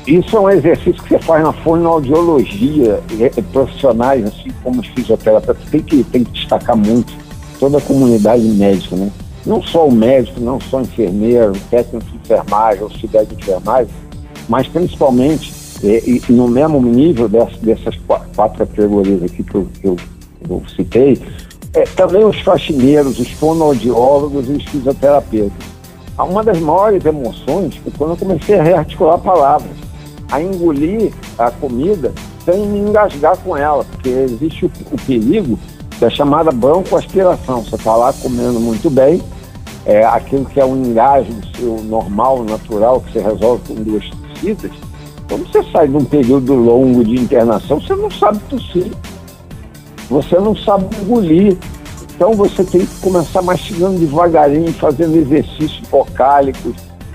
[0.06, 3.02] Isso é um exercício que você faz na fonoaudiologia.
[3.52, 7.12] Profissionais, assim como os fisioterapeutas, tem que, tem que destacar muito
[7.60, 9.12] toda a comunidade médica, né?
[9.48, 13.92] Não só o médico, não só o enfermeiro, o técnico de enfermagem, auxiliar de enfermagem,
[14.48, 15.52] mas principalmente
[15.84, 17.96] e, e no mesmo nível dessas, dessas
[18.36, 19.98] quatro categorias aqui que eu, que eu,
[20.50, 21.22] eu citei,
[21.74, 25.70] é, também os faxineiros, os fonoaudiólogos e os fisioterapeutas.
[26.18, 29.72] Uma das maiores emoções foi quando eu comecei a rearticular palavras,
[30.30, 32.12] a engolir a comida
[32.44, 35.58] sem me engasgar com ela, porque existe o, o perigo
[36.00, 37.64] da chamada broncoaspiração.
[37.64, 39.22] Você está lá comendo muito bem,
[39.86, 44.72] é, aquilo que é um engasgo seu normal, natural, que você resolve com duas tossidas,
[45.30, 48.92] quando você sai de um período longo de internação, você não sabe tossir
[50.10, 51.56] você não sabe engolir.
[52.16, 56.74] Então você tem que começar mastigando devagarinho, fazendo exercícios vocálicos,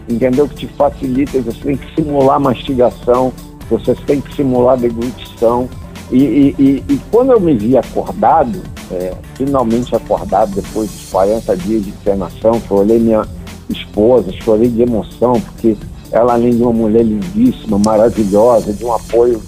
[0.08, 0.48] entendeu?
[0.48, 3.32] Que te facilita, você tem que simular mastigação,
[3.68, 5.68] você tem que simular deglutição.
[6.10, 11.56] E, e, e, e quando eu me vi acordado, é, finalmente acordado depois dos 40
[11.56, 13.26] dias de internação, que eu olhei minha
[13.68, 15.76] esposa, chorei de emoção, porque
[16.14, 19.42] ela, além de uma mulher lindíssima, maravilhosa, de um apoio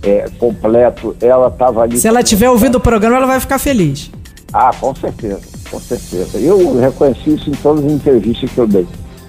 [0.00, 1.98] é, completo, ela estava ali.
[1.98, 4.12] Se ela estiver ouvindo o programa, ela vai ficar feliz.
[4.52, 6.38] Ah, com certeza, com certeza.
[6.38, 8.86] Eu reconheci isso em todas as entrevistas que eu dei.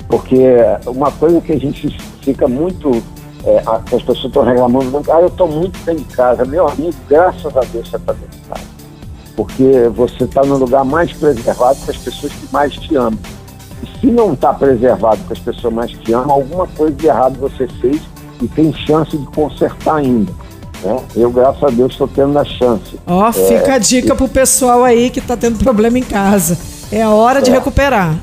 [0.07, 0.37] Porque
[0.85, 1.89] uma coisa que a gente
[2.21, 3.01] fica muito.
[3.43, 6.45] É, as pessoas estão reclamando muito, ah, eu estou muito dentro de casa.
[6.45, 8.75] Meu amigo, graças a Deus você está dentro de casa.
[9.35, 13.19] Porque você está no lugar mais preservado com as pessoas que mais te amam.
[13.99, 17.67] Se não está preservado com as pessoas mais te amam, alguma coisa de errado você
[17.79, 18.01] fez
[18.41, 20.31] e tem chance de consertar ainda.
[20.83, 20.99] Né?
[21.15, 22.99] Eu, graças a Deus, estou tendo a chance.
[23.07, 24.15] Ó, oh, fica a dica e...
[24.17, 26.57] pro pessoal aí que está tendo problema em casa.
[26.91, 27.53] É a hora de é.
[27.53, 28.15] recuperar.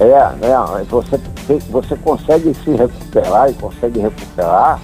[0.00, 1.20] É, é você,
[1.68, 4.80] você consegue se recuperar e consegue recuperar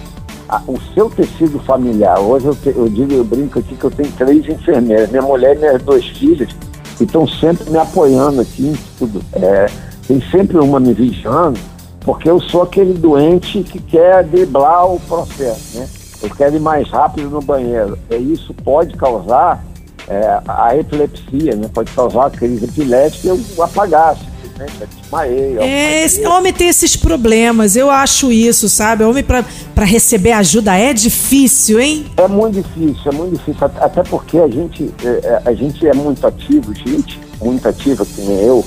[0.47, 2.19] a, o seu tecido familiar.
[2.19, 5.55] Hoje eu, te, eu digo, eu brinco aqui que eu tenho três enfermeiras, minha mulher
[5.55, 6.49] e minhas duas filhas,
[6.97, 9.21] que estão sempre me apoiando aqui em tudo.
[9.33, 9.65] É,
[10.07, 11.59] tem sempre uma me vigiando,
[12.01, 15.87] porque eu sou aquele doente que quer driblar o processo, né?
[16.21, 17.97] eu quero ir mais rápido no banheiro.
[18.09, 19.63] E isso pode causar
[20.07, 21.69] é, a epilepsia, né?
[21.73, 25.57] pode causar a crise epilética e eu apagar, simplesmente, eu desmaiei.
[25.59, 29.03] É, esse homem tem esses problemas, eu acho isso, sabe?
[29.03, 32.05] Homem para receber ajuda é difícil, hein?
[32.15, 35.93] É muito difícil, é muito difícil, até porque a gente é, é, a gente é
[35.93, 38.65] muito ativo, gente muito ativa, que nem eu,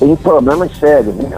[0.00, 1.14] tem problemas sérios.
[1.14, 1.30] Né?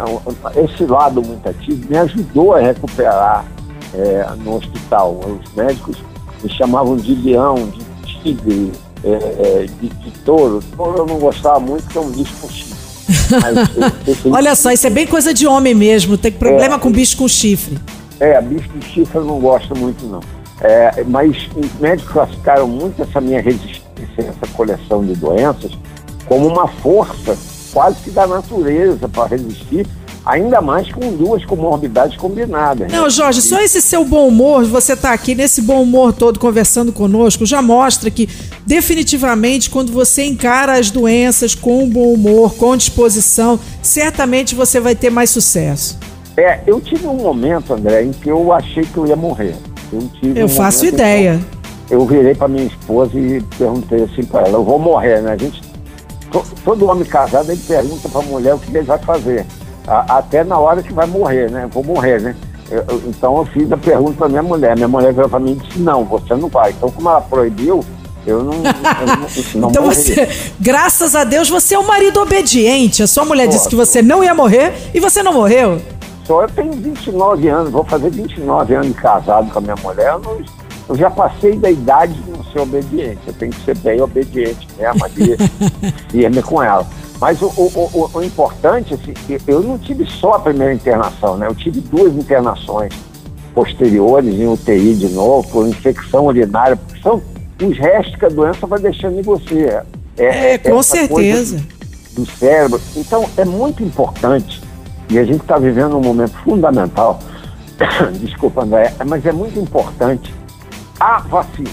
[0.56, 3.44] Esse lado muito ativo me ajudou a recuperar
[3.92, 5.18] é, no hospital.
[5.18, 5.96] Os médicos
[6.42, 7.56] me chamavam de leão,
[8.04, 8.72] de tigre,
[9.02, 10.62] é, é, de, de, touro.
[10.76, 14.30] Touro eu não gostava muito, porque é um bicho com chifre.
[14.30, 16.16] Olha só, isso é bem coisa de homem mesmo.
[16.16, 16.78] Tem problema é.
[16.78, 17.78] com bicho com chifre.
[18.20, 20.20] É, bicho de chifre eu não gosto muito, não.
[20.60, 23.82] É, mas os médicos classificaram muito essa minha resistência,
[24.18, 25.72] essa coleção de doenças,
[26.28, 27.36] como uma força
[27.72, 29.86] quase que da natureza para resistir
[30.24, 32.90] ainda mais com duas comorbidades combinadas.
[32.90, 32.96] Né?
[32.96, 36.92] Não, Jorge, só esse seu bom humor, você está aqui nesse bom humor todo conversando
[36.92, 38.28] conosco, já mostra que
[38.66, 45.10] definitivamente quando você encara as doenças com bom humor, com disposição, certamente você vai ter
[45.10, 45.98] mais sucesso.
[46.36, 49.54] É, eu tive um momento, André, em que eu achei que eu ia morrer.
[49.92, 51.38] Eu, eu um faço ideia.
[51.90, 55.32] Eu virei para minha esposa e perguntei assim para ela, eu vou morrer, né?
[55.32, 55.60] A gente,
[56.64, 59.46] todo homem casado, ele pergunta para a mulher o que ele vai fazer
[59.86, 61.68] a, até na hora que vai morrer, né?
[61.72, 62.36] Vou morrer, né?
[62.70, 64.74] Eu, eu, então eu fiz a pergunta para minha mulher.
[64.76, 66.70] Minha mulher veio para mim e disse: Não, você não vai.
[66.70, 67.84] Então, como ela proibiu,
[68.26, 68.54] eu não.
[68.54, 73.02] Eu não, não então você, graças a Deus, você é um marido obediente.
[73.02, 75.80] A sua mulher disse que você não ia morrer e você não morreu.
[76.26, 76.42] só.
[76.42, 80.12] Eu tenho 29 anos, vou fazer 29 anos casado com a minha mulher.
[80.12, 80.38] Eu, não,
[80.92, 83.20] eu já passei da idade de não ser obediente.
[83.26, 85.36] Eu tenho que ser bem obediente mesmo, ali,
[86.12, 86.86] firme com ela.
[87.18, 89.14] Mas o, o, o, o importante, assim,
[89.46, 91.46] eu não tive só a primeira internação, né?
[91.46, 92.92] Eu tive duas internações
[93.54, 97.22] posteriores em UTI de novo, por infecção urinária, porque são
[97.62, 99.82] os restos que a doença vai deixando em você.
[100.18, 101.58] É, é com certeza.
[102.12, 102.78] Do cérebro.
[102.94, 104.60] Então, é muito importante,
[105.08, 107.18] e a gente está vivendo um momento fundamental,
[108.20, 110.41] desculpa, André, mas é muito importante
[110.98, 111.70] a vacina.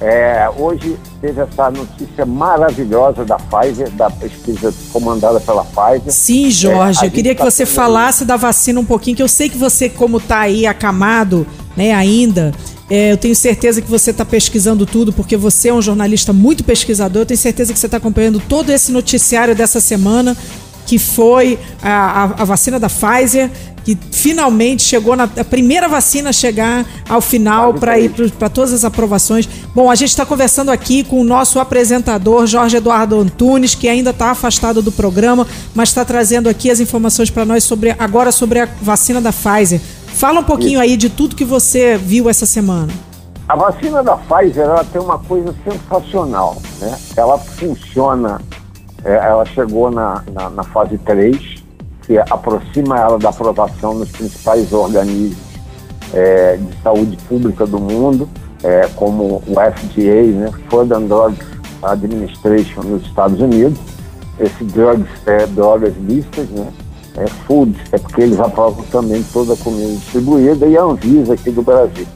[0.00, 6.10] É, hoje teve essa notícia maravilhosa da Pfizer, da pesquisa comandada pela Pfizer.
[6.10, 9.28] Sim, Jorge, é, eu queria que tá você falasse da vacina um pouquinho, que eu
[9.28, 12.50] sei que você, como está aí acamado, né, ainda,
[12.90, 16.64] é, eu tenho certeza que você está pesquisando tudo, porque você é um jornalista muito
[16.64, 17.22] pesquisador.
[17.22, 20.36] Eu tenho certeza que você está acompanhando todo esse noticiário dessa semana,
[20.86, 23.48] que foi a, a, a vacina da Pfizer,
[23.84, 28.72] que finalmente chegou na a primeira vacina a chegar ao final para ir para todas
[28.72, 29.48] as aprovações.
[29.74, 34.10] Bom, a gente está conversando aqui com o nosso apresentador Jorge Eduardo Antunes, que ainda
[34.10, 38.60] está afastado do programa, mas está trazendo aqui as informações para nós sobre agora sobre
[38.60, 39.80] a vacina da Pfizer.
[40.14, 42.92] Fala um pouquinho aí de tudo que você viu essa semana.
[43.48, 46.96] A vacina da Pfizer ela tem uma coisa sensacional, né?
[47.16, 48.40] Ela funciona,
[49.04, 51.59] é, ela chegou na, na, na fase 3,
[52.10, 55.38] que aproxima ela da aprovação nos principais organismos
[56.12, 58.28] é, de saúde pública do mundo,
[58.64, 61.36] é, como o FDA, né, Food and Drug
[61.80, 63.78] Administration nos Estados Unidos.
[64.40, 66.66] Esse drugs é drogas listas, né?
[67.16, 71.50] É food, é porque eles aprovam também toda a comida distribuída e a Anvisa aqui
[71.50, 72.06] do Brasil.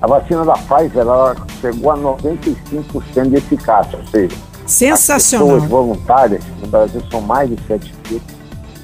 [0.00, 4.34] A vacina da Pfizer ela chegou a 95% de eficácia, ou seja,
[4.66, 5.48] Sensacional.
[5.48, 8.20] as pessoas voluntárias, no Brasil são mais de 7 mil,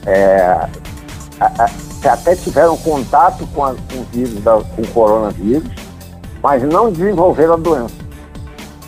[0.07, 0.69] é,
[2.07, 5.69] até tiveram contato com, a, com o vírus, da, com o coronavírus,
[6.43, 7.95] mas não desenvolveram a doença.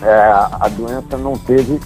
[0.02, 1.78] É, a doença não teve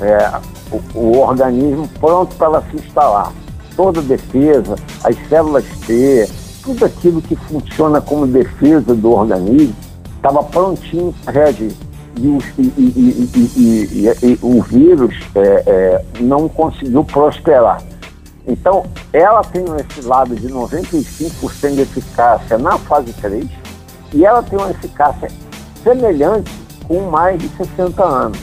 [0.00, 0.30] é,
[0.70, 3.32] o, o, organismo pronto para ela se instalar.
[3.76, 6.28] Toda a defesa, as células T,
[6.62, 9.74] tudo aquilo que funciona como defesa do organismo,
[10.16, 11.72] estava prontinho para reagir.
[12.16, 12.26] E
[12.58, 12.62] e,
[13.56, 17.80] e, e, o vírus é, é, não conseguiu prosperar.
[18.48, 23.46] Então, ela tem esse lado de 95% de eficácia na fase 3
[24.14, 25.30] e ela tem uma eficácia
[25.84, 26.50] semelhante
[26.88, 28.38] com mais de 60 anos.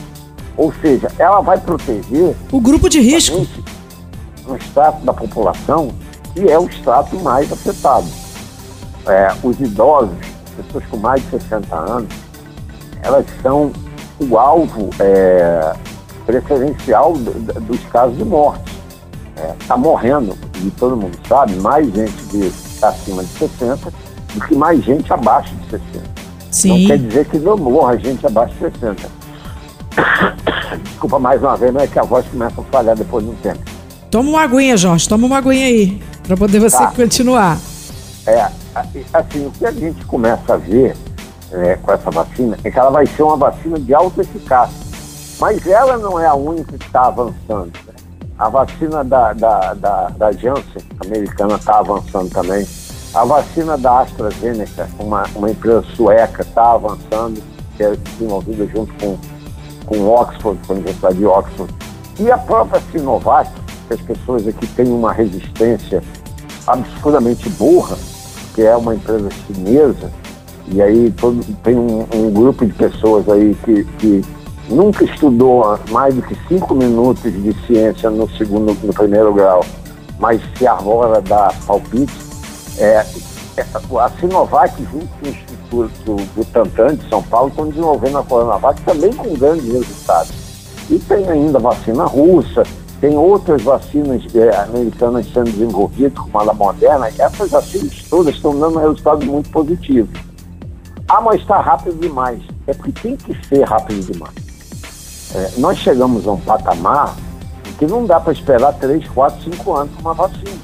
[0.56, 3.44] Ou seja, ela vai proteger o grupo de risco
[4.48, 5.92] um extrato da população
[6.32, 8.06] que é o extrato mais afetado.
[9.06, 10.16] É, os idosos,
[10.56, 12.14] pessoas com mais de 60 anos,
[13.02, 13.72] elas são
[14.20, 15.72] o alvo é,
[16.26, 18.75] preferencial dos casos de morte
[19.58, 23.92] está é, morrendo, e todo mundo sabe, mais gente de acima de 60
[24.34, 26.16] do que mais gente abaixo de 60.
[26.50, 26.80] Sim.
[26.80, 29.08] Não quer dizer que não morra gente abaixo de 60.
[30.84, 33.34] Desculpa mais uma vez, mas é que a voz começa a falhar depois de um
[33.36, 33.60] tempo.
[34.10, 36.92] Toma uma aguinha, Jorge, toma uma aguinha aí, para poder você tá.
[36.92, 37.58] continuar.
[38.26, 38.48] É,
[39.12, 40.96] assim, o que a gente começa a ver
[41.52, 44.86] é, com essa vacina é que ela vai ser uma vacina de alta eficácia.
[45.38, 47.72] Mas ela não é a única que está avançando.
[47.86, 47.94] Né?
[48.38, 52.66] A vacina da, da, da, da Janssen, americana, está avançando também.
[53.14, 57.42] A vacina da AstraZeneca, uma, uma empresa sueca, está avançando,
[57.76, 59.18] que é desenvolvida junto com,
[59.86, 61.74] com Oxford, com a Universidade de Oxford.
[62.20, 63.50] E a própria Sinovac,
[63.88, 66.02] que as pessoas aqui têm uma resistência
[66.66, 67.96] absurdamente burra,
[68.54, 70.12] que é uma empresa chinesa,
[70.68, 74.24] e aí todo, tem um, um grupo de pessoas aí que, que
[74.68, 79.64] nunca estudou mais do que cinco minutos de ciência no segundo, no primeiro grau,
[80.18, 82.12] mas se arvora da palpite,
[82.78, 83.04] é,
[83.56, 83.66] é,
[84.00, 89.12] a Sinovac, junto com o Instituto Butantan de São Paulo, estão desenvolvendo a Coronavac também
[89.12, 90.32] com grandes resultados.
[90.90, 92.62] E tem ainda vacina russa,
[93.00, 98.78] tem outras vacinas é, americanas sendo desenvolvidas, como a Moderna, essas vacinas todas estão dando
[98.78, 100.10] resultados muito positivos.
[101.08, 102.40] Ah, mas está rápido demais.
[102.66, 104.45] É porque tem que ser rápido demais.
[105.34, 107.16] É, nós chegamos a um patamar
[107.78, 110.58] que não dá para esperar 3, 4, 5 anos uma vacina.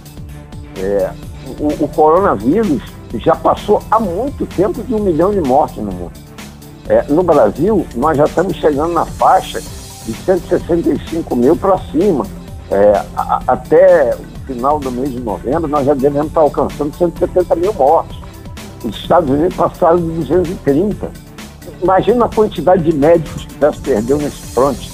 [0.78, 1.10] É,
[1.58, 2.82] o, o, coronavírus
[3.14, 6.12] já passou há muito tempo de um milhão de mortes no mundo.
[6.88, 12.26] É, no Brasil, nós já estamos chegando na faixa de 165 mil para cima.
[12.70, 17.54] É, a, até o final do mês de novembro, nós já devemos estar alcançando 170
[17.56, 18.16] mil mortes.
[18.84, 21.10] Os Estados Unidos passaram de 230.
[21.82, 24.90] Imagina a quantidade de médicos que já se perdeu nesse fronte.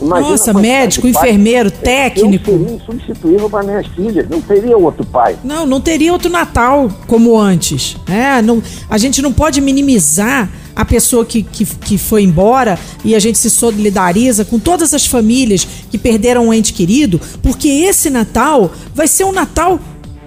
[0.00, 2.50] Imagina Nossa, médico, enfermeiro, Eu técnico.
[2.50, 4.28] seria insubstituível para minhas filhas.
[4.28, 5.36] Não teria outro pai.
[5.44, 7.96] Não, não teria outro Natal como antes.
[8.08, 8.60] É, não,
[8.90, 13.38] a gente não pode minimizar a pessoa que, que, que foi embora e a gente
[13.38, 19.06] se solidariza com todas as famílias que perderam um ente querido, porque esse Natal vai
[19.06, 19.78] ser um Natal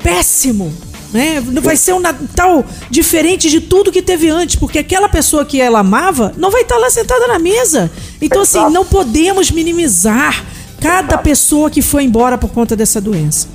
[0.01, 0.71] péssimo.
[1.15, 1.39] Né?
[1.61, 5.79] Vai ser um Natal diferente de tudo que teve antes, porque aquela pessoa que ela
[5.79, 7.89] amava não vai estar lá sentada na mesa.
[8.21, 10.43] Então, assim, não podemos minimizar
[10.81, 13.47] cada pessoa que foi embora por conta dessa doença.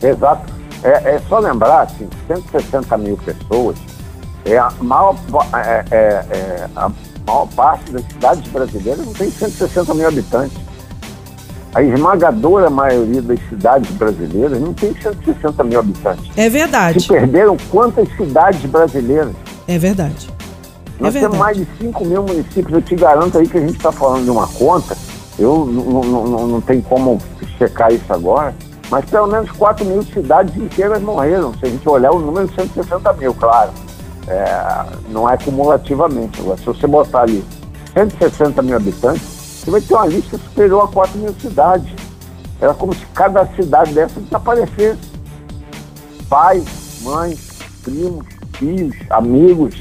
[0.00, 0.54] Exato.
[0.84, 3.76] É, é só lembrar, assim, 160 mil pessoas
[4.44, 5.16] é a maior,
[5.54, 6.88] é, é, é, a
[7.26, 10.56] maior parte das cidades brasileiras não tem 160 mil habitantes.
[11.76, 16.24] A esmagadora maioria das cidades brasileiras não tem 160 mil habitantes.
[16.34, 17.06] É Se verdade.
[17.06, 19.34] perderam quantas cidades brasileiras?
[19.68, 20.26] É verdade.
[20.98, 21.38] Nós é temos verdade.
[21.38, 22.72] mais de 5 mil municípios.
[22.72, 24.96] Eu te garanto aí que a gente está falando de uma conta.
[25.38, 27.20] Eu não, não, não, não tenho como
[27.58, 28.54] checar isso agora.
[28.90, 31.52] Mas pelo menos 4 mil cidades inteiras morreram.
[31.58, 33.72] Se a gente olhar o número, 160 mil, claro.
[34.26, 36.40] É, não é cumulativamente.
[36.40, 37.44] Agora, se você botar ali
[37.92, 39.35] 160 mil habitantes,
[39.66, 41.88] você vai ter uma lista superior a 4 mil cidades.
[42.60, 44.98] Era como se cada cidade dessa desaparecesse.
[46.28, 46.64] Pais,
[47.02, 47.38] mães,
[47.82, 48.24] primos,
[48.58, 49.74] filhos, amigos.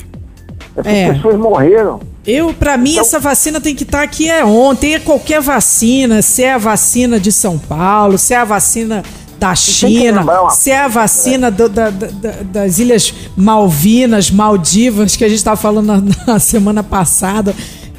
[0.75, 1.13] Essas É.
[1.13, 1.99] pessoas morreram.
[2.25, 4.95] Eu, pra mim, Então- essa vacina tem que estar aqui é ontem.
[4.95, 9.03] É qualquer vacina, se é a vacina de São Paulo, se é a vacina
[9.39, 12.07] da China, uma se é a vacina do- da- da-
[12.43, 16.01] das Ilhas Malvinas, Maldivas, que a gente estava falando na,
[16.33, 17.53] na semana passada.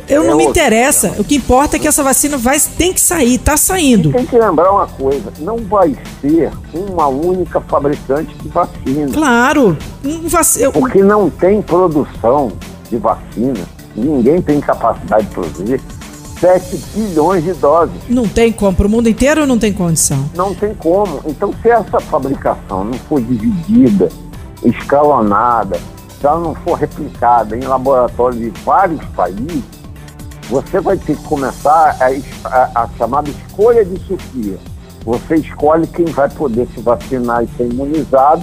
[0.09, 1.15] Eu É não me interessa.
[1.19, 4.13] O que importa é que essa vacina vai, tem que sair, tá saindo.
[4.13, 9.13] Tem que lembrar uma coisa: não vai ser uma única fabricante de vacina.
[9.13, 9.77] Claro.
[10.05, 12.53] um vac- Porque não tem produção
[12.91, 13.61] de vacina,
[13.97, 15.81] ninguém tem capacidade de produzir
[16.41, 17.97] 7 bilhões de doses.
[18.09, 18.77] Não tem como.
[18.77, 20.29] Pro mundo inteiro não tem condição.
[20.37, 21.21] Não tem como.
[21.27, 24.09] Então, se essa fabricação não for dividida,
[24.63, 25.79] escalonada,
[26.21, 29.63] se ela não for replicada em laboratórios de vários países,
[30.49, 34.59] você vai ter que começar a, a- a chamada escolha de Sofia.
[35.05, 38.43] Você escolhe quem vai poder se vacinar e ser imunizado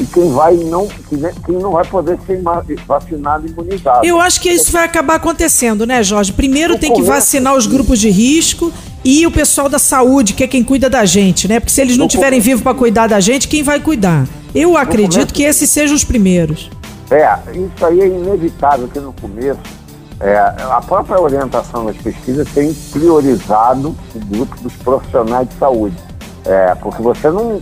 [0.00, 2.40] e quem, vai não, quem quem não vai poder ser
[2.86, 4.04] vacinado e imunizado.
[4.06, 6.32] Eu acho que isso vai acabar acontecendo, né, Jorge?
[6.32, 8.72] Primeiro No tem que vacinar os grupos de risco
[9.04, 11.60] e o pessoal da saúde, que é quem cuida da gente, né?
[11.60, 14.26] Porque se eles não começo, vivos para cuidar da gente, quem vai cuidar?
[14.54, 16.70] Eu acredito começo, que esses sejam os primeiros.
[17.10, 19.58] É, isso aí é inevitável que no começo
[20.24, 25.96] é, a própria orientação das pesquisas tem priorizado o grupo dos profissionais de saúde.
[26.46, 27.60] É, porque você não,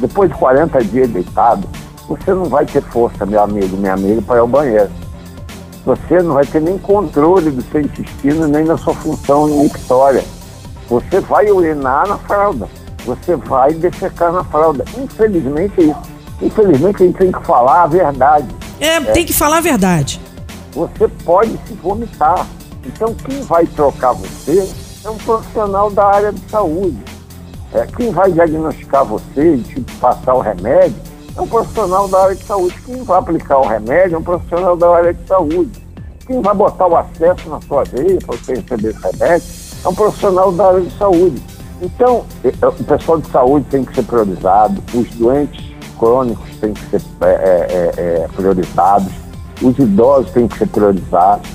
[0.00, 1.68] depois de 40 dias deitado,
[2.08, 4.90] você não vai ter força, meu amigo, minha amiga, para ir ao banheiro.
[5.86, 10.24] Você não vai ter nem controle do seu intestino, nem da sua função mictória.
[10.88, 12.68] Você vai urinar na fralda.
[13.06, 14.84] Você vai defecar na fralda.
[14.98, 16.02] Infelizmente é isso.
[16.42, 18.48] Infelizmente a gente tem que falar a verdade
[18.80, 20.20] É, tem que falar a verdade.
[20.72, 22.46] Você pode se vomitar.
[22.84, 24.68] Então, quem vai trocar você
[25.04, 26.98] é um profissional da área de saúde.
[27.72, 30.96] É, quem vai diagnosticar você e te passar o remédio
[31.36, 32.74] é um profissional da área de saúde.
[32.84, 35.82] Quem vai aplicar o remédio é um profissional da área de saúde.
[36.26, 39.46] Quem vai botar o acesso na sua veia para você receber esse remédio
[39.84, 41.42] é um profissional da área de saúde.
[41.80, 46.90] Então, eh, o pessoal de saúde tem que ser priorizado, os doentes crônicos têm que
[46.90, 49.12] ser eh, eh, priorizados,
[49.62, 51.48] os idosos têm que ser priorizados.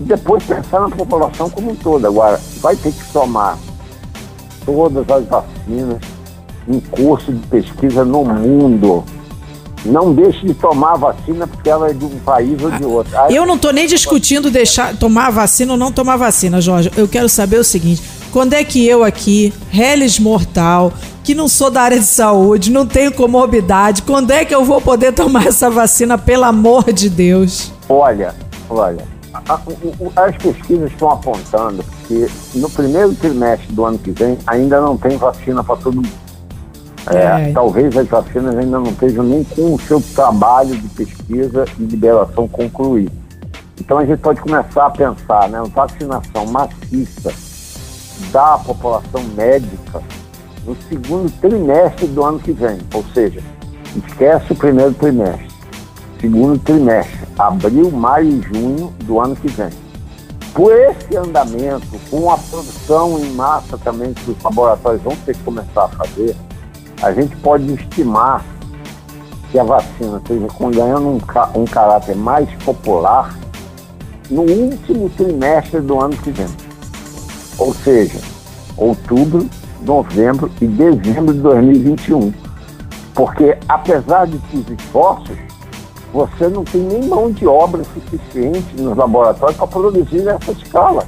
[0.00, 2.06] E depois pensar na população como um todo.
[2.06, 3.56] Agora, vai ter que somar
[4.64, 5.98] todas as vacinas
[6.68, 9.04] em curso de pesquisa no mundo.
[9.84, 13.16] Não deixe de tomar a vacina porque ela é de um país ou de outro.
[13.20, 16.90] Aí- Eu não tô nem discutindo deixar tomar vacina ou não tomar vacina, Jorge.
[16.96, 18.02] Eu quero saber o seguinte:
[18.32, 20.90] quando é que eu aqui, Reles Mortal,
[21.24, 24.80] que não sou da área de saúde, não tenho comorbidade, quando é que eu vou
[24.80, 27.72] poder tomar essa vacina, pelo amor de Deus?
[27.88, 28.34] Olha,
[28.68, 29.58] olha, a-
[30.26, 35.16] as pesquisas estão apontando que no primeiro trimestre do ano que vem ainda não tem
[35.16, 36.24] vacina para todo mundo.
[37.06, 37.52] É, É.
[37.52, 42.46] Talvez as vacinas ainda não estejam nem com o seu trabalho de pesquisa e liberação
[42.48, 43.12] concluído.
[43.80, 47.32] Então a gente pode começar a pensar, né, vacinação maciça
[48.32, 50.00] da população médica
[50.66, 52.78] no segundo trimestre do ano que vem.
[52.94, 53.40] Ou seja,
[53.96, 55.48] esquece o primeiro trimestre.
[56.20, 59.70] Segundo trimestre, abril, maio e junho do ano que vem.
[60.54, 65.42] Por esse andamento, com a produção em massa também que os laboratórios vão ter que
[65.42, 66.36] começar a fazer,
[67.02, 68.44] a gente pode estimar
[69.50, 71.20] que a vacina esteja ganhando um,
[71.60, 73.36] um caráter mais popular
[74.30, 76.48] no último trimestre do ano que vem.
[77.58, 78.18] Ou seja,
[78.76, 79.48] outubro,
[79.84, 82.32] novembro e dezembro de 2021.
[83.14, 85.36] Porque, apesar de os esforços,
[86.12, 91.06] você não tem nem mão de obra suficiente nos laboratórios para produzir nessa escala.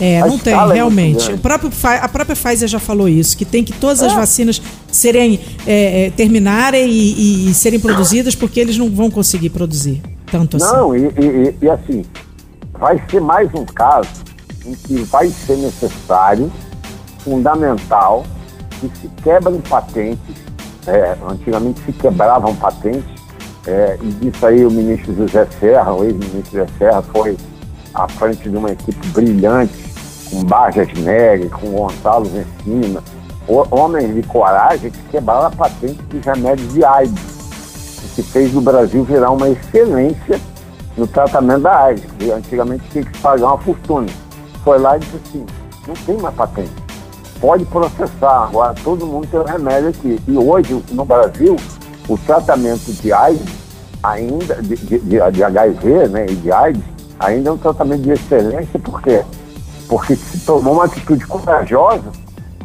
[0.00, 1.30] É, a não tem, é realmente.
[1.30, 4.06] o próprio, a própria Pfizer já falou isso, que tem que todas é.
[4.06, 9.10] as vacinas serem é, é, terminarem e, e, e, serem produzidas porque eles não vão
[9.10, 10.72] conseguir produzir tanto assim.
[10.72, 12.02] Não, e, e assim,
[12.78, 14.08] vai ser mais um caso
[14.64, 16.50] em que vai ser necessário,
[17.24, 18.24] fundamental,
[18.80, 20.50] que se quebrem patentes.
[20.86, 23.04] É, antigamente se quebravam patentes,
[23.66, 27.36] é, e disso aí o ministro José Serra, o ex-ministro José Serra, foi
[27.92, 29.74] à frente de uma equipe brilhante
[30.30, 33.02] com Barjas Neri, com Gonçalo Encina,
[33.46, 37.20] homens de coragem que quebraram a patente dos remédios de AIDS,
[38.14, 40.40] que fez o Brasil virar uma excelência
[40.96, 42.04] no tratamento da AIDS,
[42.34, 44.08] antigamente tinha que pagar uma fortuna.
[44.64, 45.46] Foi lá e disse assim,
[45.86, 46.72] não tem mais patente,
[47.40, 50.20] pode processar, agora todo mundo tem o remédio aqui.
[50.26, 51.56] E hoje, no Brasil,
[52.08, 53.48] o tratamento de AIDS,
[54.02, 56.82] ainda, de, de, de HIV né, e de AIDS,
[57.18, 59.24] ainda é um tratamento de excelência, por quê?
[59.90, 62.12] porque se tomou uma atitude corajosa,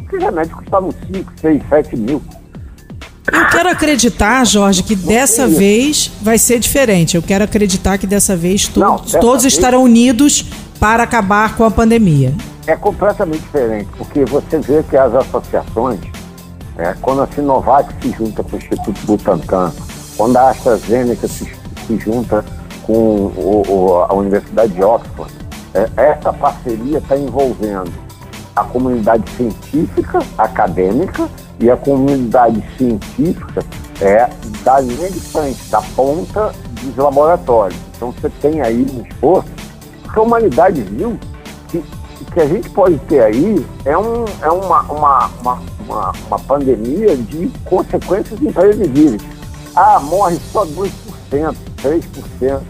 [0.08, 2.22] que remédio custava 5, 6, 7 mil.
[3.32, 7.16] Eu quero acreditar, Jorge, que dessa vez vai ser diferente.
[7.16, 9.54] Eu quero acreditar que dessa vez to Não, dessa todos vez...
[9.54, 10.44] estarão unidos
[10.78, 12.32] para acabar com a pandemia.
[12.66, 16.00] É completamente diferente, porque você vê que as associações,
[16.76, 19.72] é, quando a Sinovac se junta com o Instituto Butantan,
[20.16, 21.44] quando a AstraZeneca se,
[21.86, 22.44] se junta
[22.82, 25.32] com o, o, a Universidade de Oxford,
[25.74, 27.92] é, essa parceria está envolvendo
[28.56, 31.28] a comunidade científica, acadêmica,
[31.60, 33.64] e a comunidade científica
[34.00, 34.28] é
[34.62, 35.08] da linha
[35.70, 36.52] da ponta
[36.82, 37.78] dos laboratórios.
[37.96, 39.48] Então você tem aí um esforço,
[40.02, 41.18] porque a humanidade viu
[41.68, 41.82] que
[42.36, 47.16] que a gente pode ter aí é, um, é uma, uma, uma, uma, uma pandemia
[47.16, 49.22] de consequências imprevisíveis.
[49.74, 50.90] Ah, morre só 2%,
[51.82, 52.60] 3%.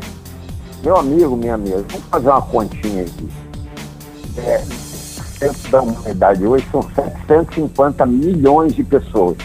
[0.85, 3.29] Meu amigo, minha amiga, vamos fazer uma continha aqui.
[4.39, 4.59] É,
[5.41, 9.37] centro da humanidade hoje são 750 milhões de pessoas.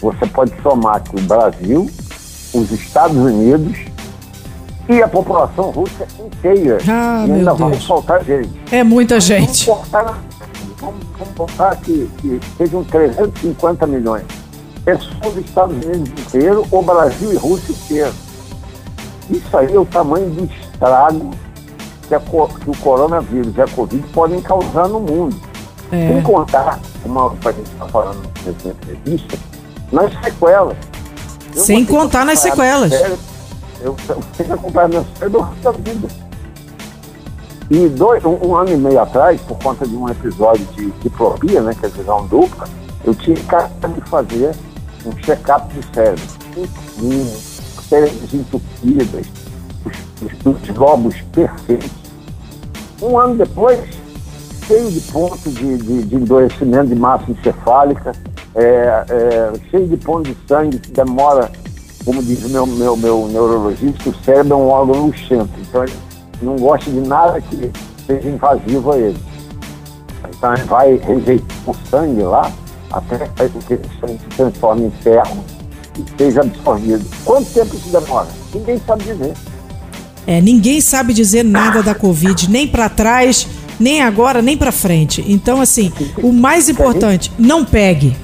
[0.00, 1.90] Você pode somar que o Brasil,
[2.52, 3.74] os Estados Unidos
[4.88, 6.78] e a população russa inteira.
[6.88, 8.50] Ah, e ainda vamos faltar gente.
[8.70, 9.66] É muita gente.
[9.66, 10.18] Vamos botar,
[10.78, 14.24] vamos, vamos botar que, que sejam 350 milhões.
[14.86, 18.12] É só os Estados Unidos inteiro, o Brasil e Rússia inteiro.
[19.28, 21.30] Isso aí é o tamanho do estrago
[22.06, 25.36] que, a, que o coronavírus e a Covid podem causar no mundo.
[25.90, 26.08] É.
[26.08, 29.38] Sem contar, como a gente está falando nessa entrevista,
[29.90, 30.76] nas sequelas.
[31.54, 32.92] Eu Sem contar nas sequelas.
[32.92, 33.18] eu,
[34.08, 36.08] eu tenho que acompanhar minha cérebro da vida.
[37.68, 41.60] E dois, um, um, ano e meio atrás, por conta de um episódio de diplopia,
[41.60, 42.68] né, que é visão dupla,
[43.04, 44.54] eu tinha que fazer
[45.04, 46.24] um check-up do cérebro.
[47.88, 49.26] Cérebros entupidas,
[50.22, 51.90] os, os lobos perfeitos.
[53.02, 53.80] Um ano depois,
[54.66, 58.12] cheio de pontos de, de, de de massa encefálica,
[58.54, 61.50] é, é, cheio de pontos de sangue que demora,
[62.06, 65.92] como diz o meu, meu, meu neurologista, o cérebro é um órgão luxento, então ele
[66.40, 67.72] não gosta de nada que
[68.06, 69.18] seja invasivo a ele.
[70.30, 72.52] Então ele vai rejeitar o sangue lá
[72.92, 75.44] até que o sangue se transforme em ferro
[75.98, 77.04] e seja absorvido.
[77.24, 78.28] Quanto tempo isso demora?
[78.54, 79.32] Ninguém sabe dizer.
[80.28, 83.48] É, ninguém sabe dizer nada da Covid, nem para trás,
[83.80, 85.24] nem agora, nem para frente.
[85.26, 85.92] Então, assim,
[86.22, 88.16] o mais importante, não pegue.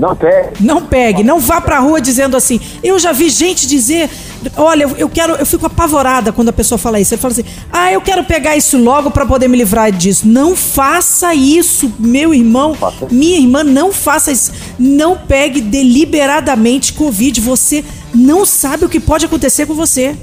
[0.00, 0.64] Não pegue.
[0.64, 2.58] Não pegue, não vá pra rua dizendo assim.
[2.82, 4.08] Eu já vi gente dizer,
[4.56, 7.12] olha, eu quero, eu fico apavorada quando a pessoa fala isso.
[7.12, 10.26] Ele fala assim: "Ah, eu quero pegar isso logo para poder me livrar disso".
[10.26, 12.74] Não faça isso, meu irmão,
[13.10, 14.50] minha irmã, não faça isso.
[14.78, 17.84] Não pegue deliberadamente covid, você
[18.14, 20.16] não sabe o que pode acontecer com você.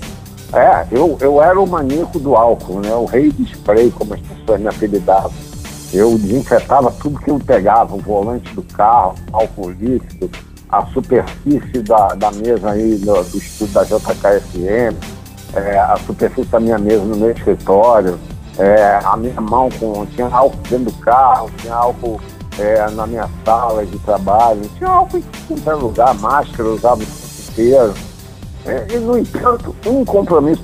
[0.54, 2.94] É, eu, eu era o maníaco do álcool, né?
[2.96, 5.47] O rei do spray, como as pessoas me apelidavam.
[5.94, 10.30] Eu desinfetava tudo que eu pegava, o volante do carro, álcool líquido,
[10.70, 14.98] a superfície da, da mesa aí do, do estudo da JKFM,
[15.54, 18.20] é, a superfície da minha mesa no meu escritório,
[18.58, 20.06] é, a minha mão com.
[20.08, 22.20] Tinha álcool dentro do carro, tinha álcool
[22.60, 27.94] é, na minha sala de trabalho, tinha álcool em qualquer lugar, máscara, usava o inteiro.
[28.66, 30.62] É, e, no entanto, um compromisso,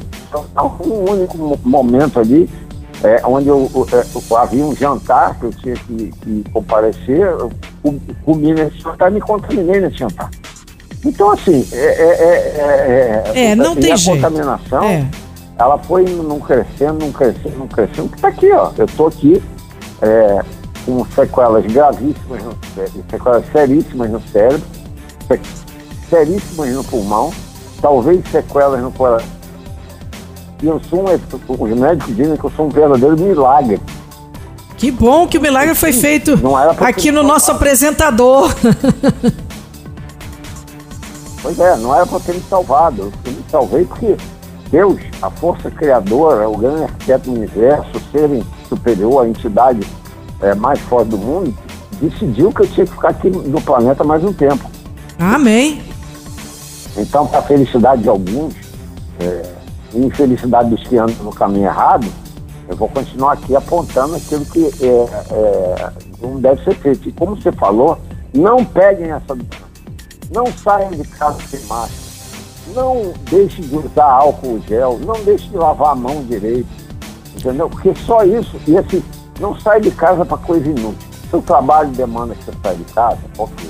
[0.86, 2.50] um único momento ali,
[3.04, 7.20] é, onde eu, eu, é, eu, havia um jantar que eu tinha que, que comparecer,
[7.20, 7.52] eu
[8.24, 10.30] comi nesse jantar e me contaminei nesse jantar.
[11.06, 14.22] Então, assim, é, é, é, é não tem a jeito.
[14.22, 15.10] contaminação,
[15.60, 18.72] ela foi não crescendo, não crescendo, não crescendo, que tá aqui, ó.
[18.78, 19.44] Eu tô aqui,
[20.86, 22.58] com sequelas gravíssimas, no
[23.10, 24.62] sequelas seríssimas no cérebro,
[26.10, 27.34] seríssimas no pulmão,
[27.82, 29.43] talvez sequelas no coração.
[30.64, 33.82] E eu sou um, os médicos dizem que eu sou um verdadeiro milagre.
[34.78, 36.40] Que bom que o milagre foi feito
[36.80, 38.50] aqui no nosso apresentador.
[41.42, 43.12] Pois é, não era para ter me salvado.
[43.26, 44.16] Eu me salvei porque
[44.72, 49.86] Deus, a força criadora, o grande arquiteto do universo, o ser superior, a entidade
[50.42, 51.54] é, mais forte do mundo,
[52.00, 54.64] decidiu que eu tinha que ficar aqui no planeta mais um tempo.
[55.20, 55.82] Amém.
[56.96, 58.54] Então, para a felicidade de alguns,
[59.20, 59.53] é,
[60.00, 62.08] infelicidade que andam no caminho errado,
[62.68, 64.88] eu vou continuar aqui apontando aquilo que é,
[65.32, 65.92] é,
[66.22, 67.10] não deve ser feito.
[67.10, 67.98] E como você falou,
[68.34, 69.38] não peguem essa.
[70.32, 72.04] Não saiam de casa sem máscara.
[72.74, 74.98] Não deixem de usar álcool gel.
[75.06, 76.70] Não deixem de lavar a mão direito.
[77.36, 77.70] Entendeu?
[77.70, 78.58] Porque só isso.
[78.66, 79.04] E assim,
[79.40, 81.10] não sai de casa para coisa inútil.
[81.30, 83.70] Seu trabalho demanda que você saia de casa, ok.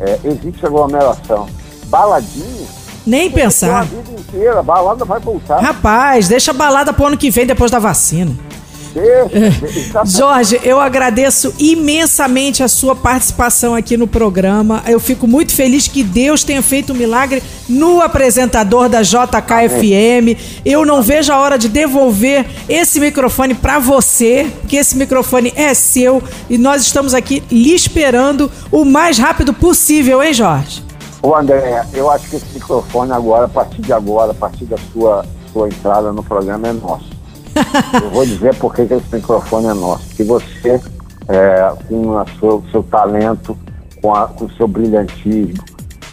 [0.00, 1.48] É, existe aglomeração.
[1.86, 2.66] Baladinha.
[3.08, 3.80] Nem pensar.
[3.80, 5.60] A vida inteira, a balada vai voltar.
[5.60, 8.36] Rapaz, deixa a balada pro ano que vem depois da vacina.
[10.04, 14.82] Jorge, eu agradeço imensamente a sua participação aqui no programa.
[14.86, 20.36] Eu fico muito feliz que Deus tenha feito um milagre no apresentador da JKFM.
[20.64, 25.72] Eu não vejo a hora de devolver esse microfone para você, que esse microfone é
[25.74, 30.87] seu e nós estamos aqui lhe esperando o mais rápido possível, hein, Jorge?
[31.22, 34.76] Ô André, eu acho que esse microfone agora, a partir de agora, a partir da
[34.92, 37.10] sua, sua entrada no programa é nosso.
[38.00, 40.08] Eu vou dizer por que esse microfone é nosso.
[40.14, 40.80] Que você,
[41.28, 43.56] é, com o seu, seu talento,
[44.00, 45.62] com, a, com o seu brilhantismo,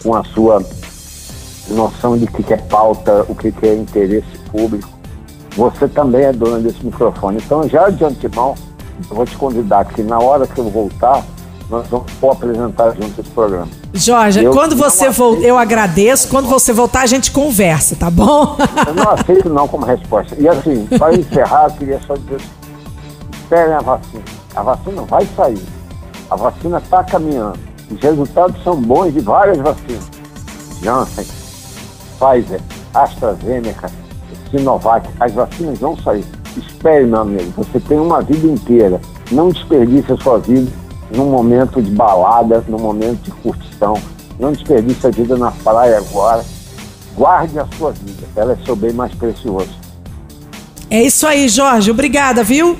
[0.01, 0.63] com a sua
[1.69, 4.89] noção de que é pauta, o que é interesse público,
[5.55, 7.37] você também é dona desse microfone.
[7.37, 8.55] Então, já de antemão,
[9.09, 11.23] eu vou te convidar que na hora que eu voltar,
[11.69, 13.67] nós vamos apresentar junto esse programa.
[13.93, 16.27] Jorge, eu quando você voltar, eu agradeço.
[16.27, 18.57] Quando você voltar, a gente conversa, tá bom?
[18.87, 20.35] Eu não aceito não como resposta.
[20.39, 22.39] E assim, para encerrar, eu queria só dizer
[23.45, 24.23] esperem a vacina.
[24.55, 25.61] A vacina vai sair.
[26.29, 27.59] A vacina está caminhando.
[27.91, 30.09] Os resultados são bons de várias vacinas.
[30.81, 31.25] Janssen,
[32.19, 32.61] Pfizer,
[32.93, 33.89] AstraZeneca,
[34.49, 36.25] Sinovac, as vacinas vão sair.
[36.57, 37.51] Espere, meu amigo.
[37.57, 38.99] Você tem uma vida inteira.
[39.31, 40.71] Não desperdice a sua vida
[41.11, 43.95] num momento de balada, num momento de curtição.
[44.39, 46.43] Não desperdice a vida na praia agora.
[47.15, 49.69] Guarde a sua vida, ela é seu bem mais precioso.
[50.89, 51.89] É isso aí, Jorge.
[51.89, 52.77] Obrigada, viu?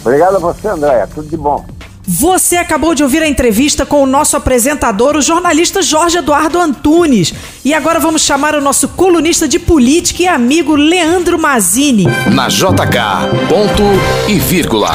[0.00, 1.06] Obrigado a você, Andréia.
[1.06, 1.64] Tudo de bom.
[2.06, 7.32] Você acabou de ouvir a entrevista com o nosso apresentador, o jornalista Jorge Eduardo Antunes.
[7.64, 12.04] E agora vamos chamar o nosso colunista de política e amigo Leandro Mazini.
[12.30, 13.82] Na JK, ponto
[14.28, 14.90] e vírgula.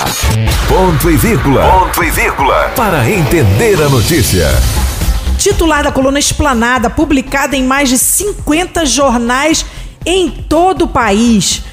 [0.68, 1.64] Ponto e vírgula.
[1.64, 2.72] Ponto e vírgula.
[2.76, 4.48] Para entender a notícia.
[5.40, 9.66] Titular da coluna Esplanada, publicada em mais de 50 jornais
[10.06, 11.64] em todo o país.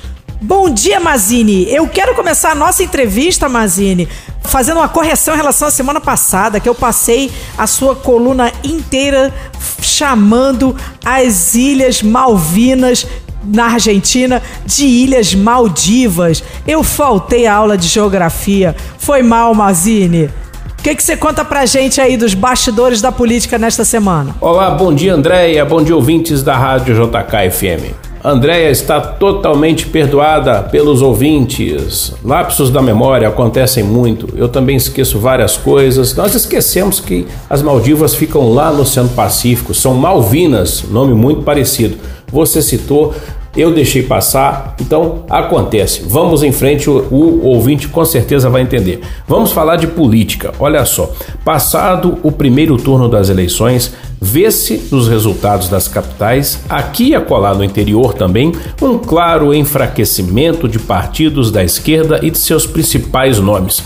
[0.41, 1.71] Bom dia, Mazini.
[1.71, 4.09] Eu quero começar a nossa entrevista, Mazini,
[4.47, 9.33] fazendo uma correção em relação à semana passada, que eu passei a sua coluna inteira
[9.81, 13.07] chamando as Ilhas Malvinas
[13.45, 16.43] na Argentina de Ilhas Maldivas.
[16.67, 18.75] Eu faltei a aula de geografia.
[18.99, 20.31] Foi mal, Mazini.
[20.79, 24.37] O que, que você conta pra gente aí dos bastidores da política nesta semana?
[24.41, 25.65] Olá, bom dia, Andréia.
[25.65, 28.06] Bom dia, ouvintes da Rádio JK FM.
[28.29, 32.13] Andréia está totalmente perdoada pelos ouvintes.
[32.25, 34.37] Lapsos da memória acontecem muito.
[34.37, 36.13] Eu também esqueço várias coisas.
[36.17, 39.73] Nós esquecemos que as Maldivas ficam lá no Oceano Pacífico.
[39.73, 41.99] São Malvinas, nome muito parecido.
[42.33, 43.15] Você citou
[43.57, 46.03] eu deixei passar, então acontece.
[46.07, 49.01] Vamos em frente, o, o, ouvinte com certeza vai entender.
[49.27, 50.53] Vamos falar de política.
[50.59, 51.11] Olha só,
[51.43, 57.65] passado o primeiro turno das eleições, vê-se nos resultados das capitais, aqui e acolá no
[57.65, 63.83] interior também, um claro enfraquecimento de partidos da esquerda e de seus principais nomes.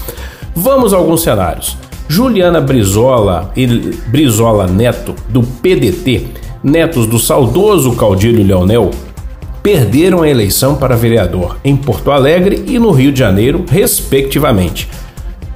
[0.55, 1.77] Vamos a alguns cenários.
[2.09, 3.67] Juliana Brizola e
[4.09, 6.27] Brizola Neto, do PDT,
[6.63, 8.91] netos do saudoso caudilho Leonel,
[9.63, 14.89] perderam a eleição para vereador em Porto Alegre e no Rio de Janeiro, respectivamente.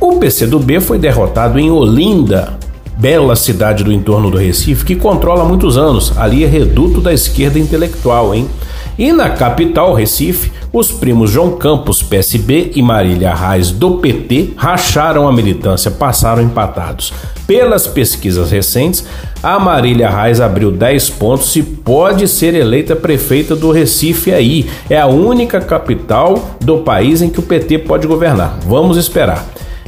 [0.01, 2.59] O PCdoB foi derrotado em Olinda,
[2.97, 6.17] bela cidade do entorno do Recife, que controla há muitos anos.
[6.17, 8.49] Ali é reduto da esquerda intelectual, hein?
[8.97, 15.27] E na capital, Recife, os primos João Campos, PSB, e Marília Reis, do PT, racharam
[15.27, 17.13] a militância, passaram empatados.
[17.45, 19.05] Pelas pesquisas recentes,
[19.43, 24.71] a Marília Reis abriu 10 pontos e pode ser eleita prefeita do Recife aí.
[24.89, 28.59] É a única capital do país em que o PT pode governar.
[28.65, 29.45] Vamos esperar.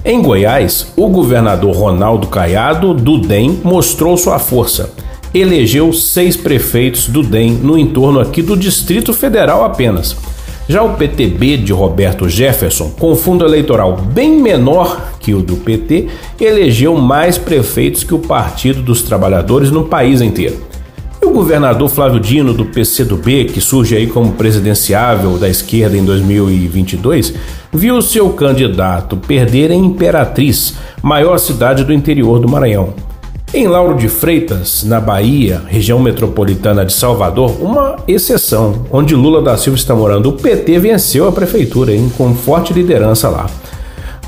[0.09, 4.95] Em Goiás, o governador Ronaldo Caiado, do DEM, mostrou sua força.
[5.35, 10.15] Elegeu seis prefeitos do DEM no entorno aqui do Distrito Federal apenas.
[10.69, 16.07] Já o PTB de Roberto Jefferson, com fundo eleitoral bem menor que o do PT,
[16.41, 20.76] elegeu mais prefeitos que o Partido dos Trabalhadores no país inteiro.
[21.21, 26.05] E o governador Flávio Dino, do PCdoB, que surge aí como presidenciável da esquerda em
[26.05, 27.35] 2022,
[27.73, 32.95] viu seu candidato perder em Imperatriz, maior cidade do interior do Maranhão.
[33.55, 39.57] Em Lauro de Freitas, na Bahia, região metropolitana de Salvador, uma exceção, onde Lula da
[39.57, 43.47] Silva está morando, o PT venceu a prefeitura hein, com forte liderança lá.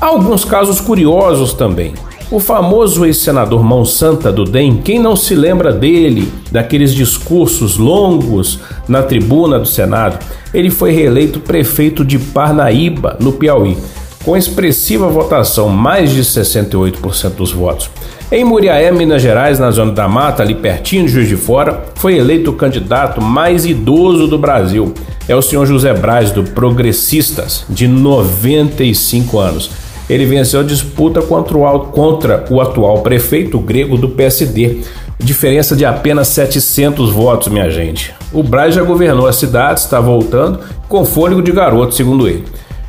[0.01, 1.93] Há alguns casos curiosos também.
[2.31, 8.59] O famoso ex-senador Mão Santa do DEM, quem não se lembra dele, daqueles discursos longos
[8.87, 10.23] na tribuna do Senado,
[10.53, 13.75] ele foi reeleito prefeito de Parnaíba, no Piauí,
[14.23, 17.89] com expressiva votação, mais de 68% dos votos.
[18.31, 22.15] Em Muriaé, Minas Gerais, na zona da mata, ali pertinho de Juiz de Fora, foi
[22.15, 24.93] eleito o candidato mais idoso do Brasil.
[25.27, 29.71] É o senhor José Braz, do Progressistas, de 95 anos.
[30.09, 31.55] Ele venceu a disputa contra
[32.49, 34.81] o, atual prefeito grego do PSD,
[35.19, 38.13] diferença de apenas 700 votos, minha gente.
[38.33, 42.43] O Braz já governou a cidade, está voltando com fôlego de garoto, segundo ele.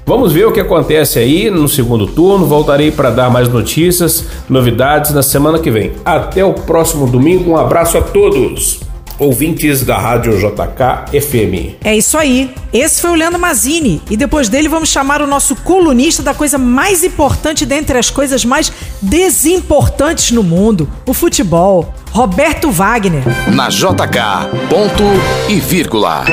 [0.06, 2.44] Vamos ver o que acontece aí no segundo turno.
[2.44, 5.92] Voltarei para dar mais notícias, novidades na semana que vem.
[6.04, 7.52] Até o próximo domingo.
[7.52, 8.89] Um abraço a todos.
[9.20, 11.76] Ouvintes da Rádio JK FM.
[11.84, 12.54] É isso aí.
[12.72, 14.00] Esse foi o Leandro Mazini.
[14.10, 18.46] E depois dele vamos chamar o nosso colunista da coisa mais importante dentre as coisas
[18.46, 21.94] mais desimportantes no mundo: o futebol.
[22.12, 23.22] Roberto Wagner.
[23.54, 25.04] Na JK, ponto
[25.50, 26.24] e vírgula.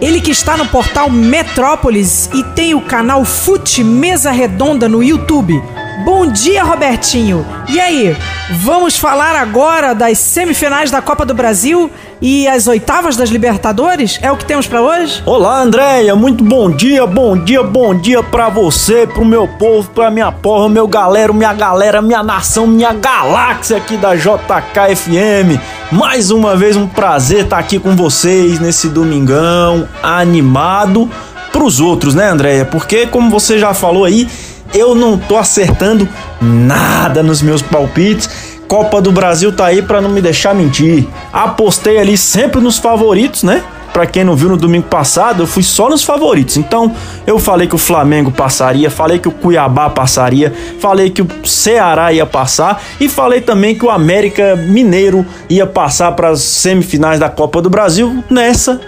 [0.00, 5.60] Ele que está no portal Metrópolis e tem o canal Fute Mesa Redonda no YouTube.
[6.04, 7.44] Bom dia, Robertinho.
[7.68, 8.16] E aí,
[8.50, 11.90] vamos falar agora das semifinais da Copa do Brasil
[12.20, 14.18] e as oitavas das Libertadores?
[14.22, 15.20] É o que temos para hoje?
[15.26, 16.14] Olá, Andréia.
[16.14, 20.68] Muito bom dia, bom dia, bom dia para você, pro meu povo, pra minha porra,
[20.68, 25.60] meu galera, minha galera, minha nação, minha galáxia aqui da JKFM.
[25.90, 31.10] Mais uma vez um prazer estar aqui com vocês nesse domingão animado
[31.52, 32.64] pros outros, né, Andréia?
[32.64, 34.28] Porque como você já falou aí,
[34.74, 36.08] eu não tô acertando
[36.40, 38.58] nada nos meus palpites.
[38.66, 41.06] Copa do Brasil tá aí para não me deixar mentir.
[41.32, 43.62] Apostei ali sempre nos favoritos, né?
[43.92, 46.56] Para quem não viu no domingo passado, eu fui só nos favoritos.
[46.56, 46.94] Então,
[47.26, 52.12] eu falei que o Flamengo passaria, falei que o Cuiabá passaria, falei que o Ceará
[52.12, 57.28] ia passar e falei também que o América Mineiro ia passar para as semifinais da
[57.28, 58.22] Copa do Brasil.
[58.30, 58.80] Nessa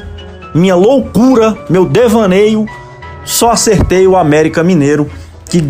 [0.55, 2.67] minha loucura, meu devaneio,
[3.25, 5.11] só acertei o América Mineiro
[5.51, 5.63] que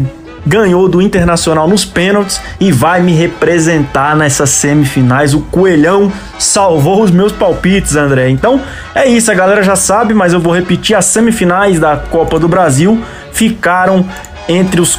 [0.47, 5.35] ganhou do Internacional nos pênaltis e vai me representar nessas semifinais.
[5.35, 8.28] O Coelhão salvou os meus palpites, André.
[8.31, 8.61] Então
[8.95, 12.49] é isso, a galera já sabe, mas eu vou repetir: as semifinais da Copa do
[12.49, 13.03] Brasil
[13.33, 14.05] ficaram
[14.49, 14.99] entre os,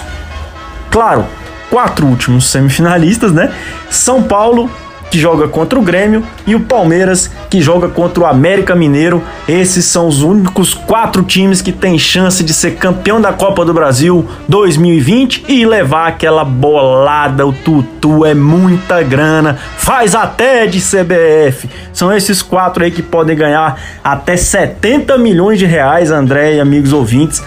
[0.89, 1.25] claro,
[1.69, 3.51] quatro últimos semifinalistas, né?
[3.89, 4.69] São Paulo,
[5.11, 9.21] que joga contra o Grêmio, e o Palmeiras, que joga contra o América Mineiro.
[9.47, 13.73] Esses são os únicos quatro times que têm chance de ser campeão da Copa do
[13.73, 17.45] Brasil 2020 e levar aquela bolada.
[17.45, 21.69] O Tutu é muita grana, faz até de CBF.
[21.91, 26.93] São esses quatro aí que podem ganhar até 70 milhões de reais, André e amigos
[26.93, 27.43] ouvintes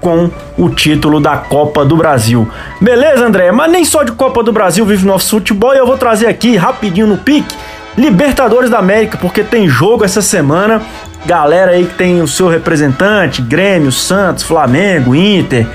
[0.00, 2.48] com o título da Copa do Brasil.
[2.80, 3.50] Beleza, André?
[3.52, 6.56] Mas nem só de Copa do Brasil vive nosso futebol e eu vou trazer aqui
[6.56, 7.54] rapidinho no pique
[7.96, 10.82] Libertadores da América, porque tem jogo essa semana.
[11.24, 15.66] Galera aí que tem o seu representante, Grêmio, Santos, Flamengo, Inter,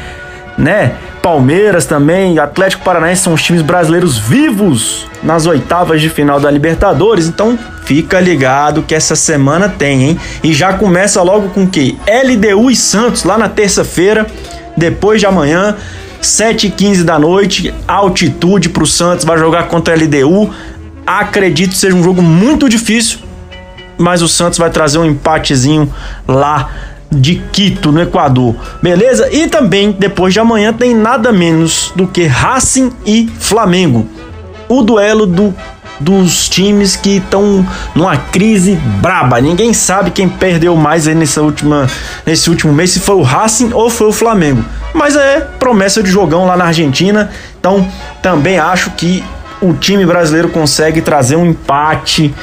[0.57, 0.93] né?
[1.21, 7.27] Palmeiras também, Atlético Paranaense são os times brasileiros vivos nas oitavas de final da Libertadores.
[7.27, 7.57] Então
[7.91, 10.19] fica ligado que essa semana tem, hein?
[10.41, 14.25] E já começa logo com que LDU e Santos lá na terça-feira,
[14.77, 15.75] depois de amanhã,
[16.21, 20.49] 7h15 da noite, altitude para o Santos, vai jogar contra a LDU.
[21.05, 23.19] Acredito que seja um jogo muito difícil,
[23.97, 25.93] mas o Santos vai trazer um empatezinho
[26.25, 26.69] lá
[27.11, 28.55] de Quito, no Equador.
[28.81, 29.29] Beleza?
[29.33, 34.07] E também depois de amanhã tem nada menos do que Racing e Flamengo.
[34.69, 35.53] O duelo do
[35.99, 39.39] dos times que estão numa crise braba.
[39.39, 41.87] Ninguém sabe quem perdeu mais aí nessa última,
[42.25, 44.63] nesse último mês, se foi o Racing ou foi o Flamengo.
[44.93, 47.29] Mas é promessa de jogão lá na Argentina.
[47.59, 47.87] Então
[48.21, 49.23] também acho que
[49.61, 52.33] o time brasileiro consegue trazer um empate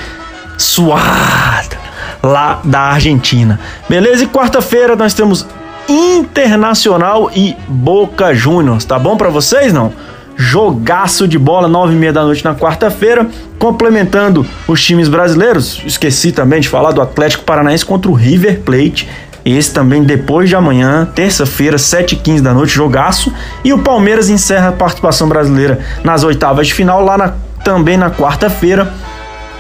[0.57, 1.77] suado
[2.23, 3.59] lá da Argentina.
[3.89, 4.25] Beleza?
[4.25, 5.47] E quarta-feira nós temos
[5.89, 8.85] Internacional e Boca Juniors.
[8.85, 9.93] Tá bom para vocês, não?
[10.41, 13.29] Jogaço de bola, nove e meia da noite na quarta-feira,
[13.59, 15.83] complementando os times brasileiros.
[15.85, 19.09] Esqueci também de falar do Atlético Paranaense contra o River Plate.
[19.45, 23.33] Esse também depois de amanhã, terça-feira, 7h15 da noite, jogaço.
[23.65, 27.33] E o Palmeiras encerra a participação brasileira nas oitavas de final, lá na,
[27.65, 28.95] também na quarta-feira,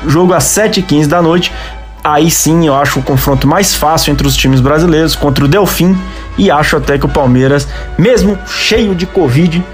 [0.06, 1.52] jogo às 7h15 da noite.
[2.04, 5.98] Aí sim eu acho o confronto mais fácil entre os times brasileiros contra o Delfim
[6.38, 7.66] e acho até que o Palmeiras,
[7.98, 9.64] mesmo cheio de Covid,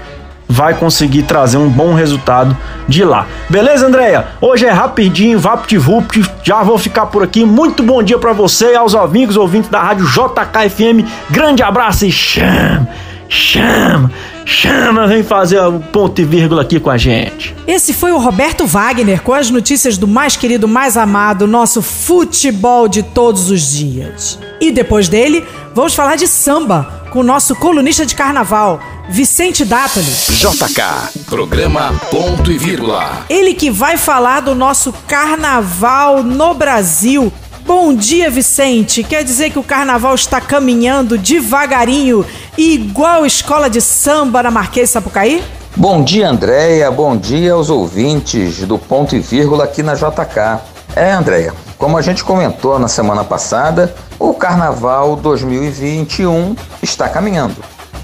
[0.47, 2.55] vai conseguir trazer um bom resultado
[2.87, 3.27] de lá.
[3.49, 4.27] Beleza, Andréia?
[4.39, 7.45] Hoje é rapidinho, VaptVupt, já vou ficar por aqui.
[7.45, 11.05] Muito bom dia para você e aos amigos ouvintes da rádio JKFM.
[11.29, 12.87] Grande abraço e chama,
[13.29, 14.11] chama,
[14.45, 17.55] chama, vem fazer o ponto e vírgula aqui com a gente.
[17.67, 22.87] Esse foi o Roberto Wagner com as notícias do mais querido, mais amado, nosso futebol
[22.87, 24.39] de todos os dias.
[24.59, 30.05] E depois dele, vamos falar de samba com o nosso colunista de carnaval, Vicente Dátoli.
[30.05, 33.25] JK, programa Ponto e Vírgula.
[33.29, 37.31] Ele que vai falar do nosso carnaval no Brasil.
[37.65, 39.03] Bom dia, Vicente.
[39.03, 42.23] Quer dizer que o carnaval está caminhando devagarinho,
[42.55, 45.43] igual escola de samba na Marquês Sapucaí?
[45.75, 46.91] Bom dia, Andréia.
[46.91, 50.61] Bom dia aos ouvintes do Ponto e Vírgula aqui na JK.
[50.95, 57.55] É, Andréia, como a gente comentou na semana passada, o Carnaval 2021 está caminhando.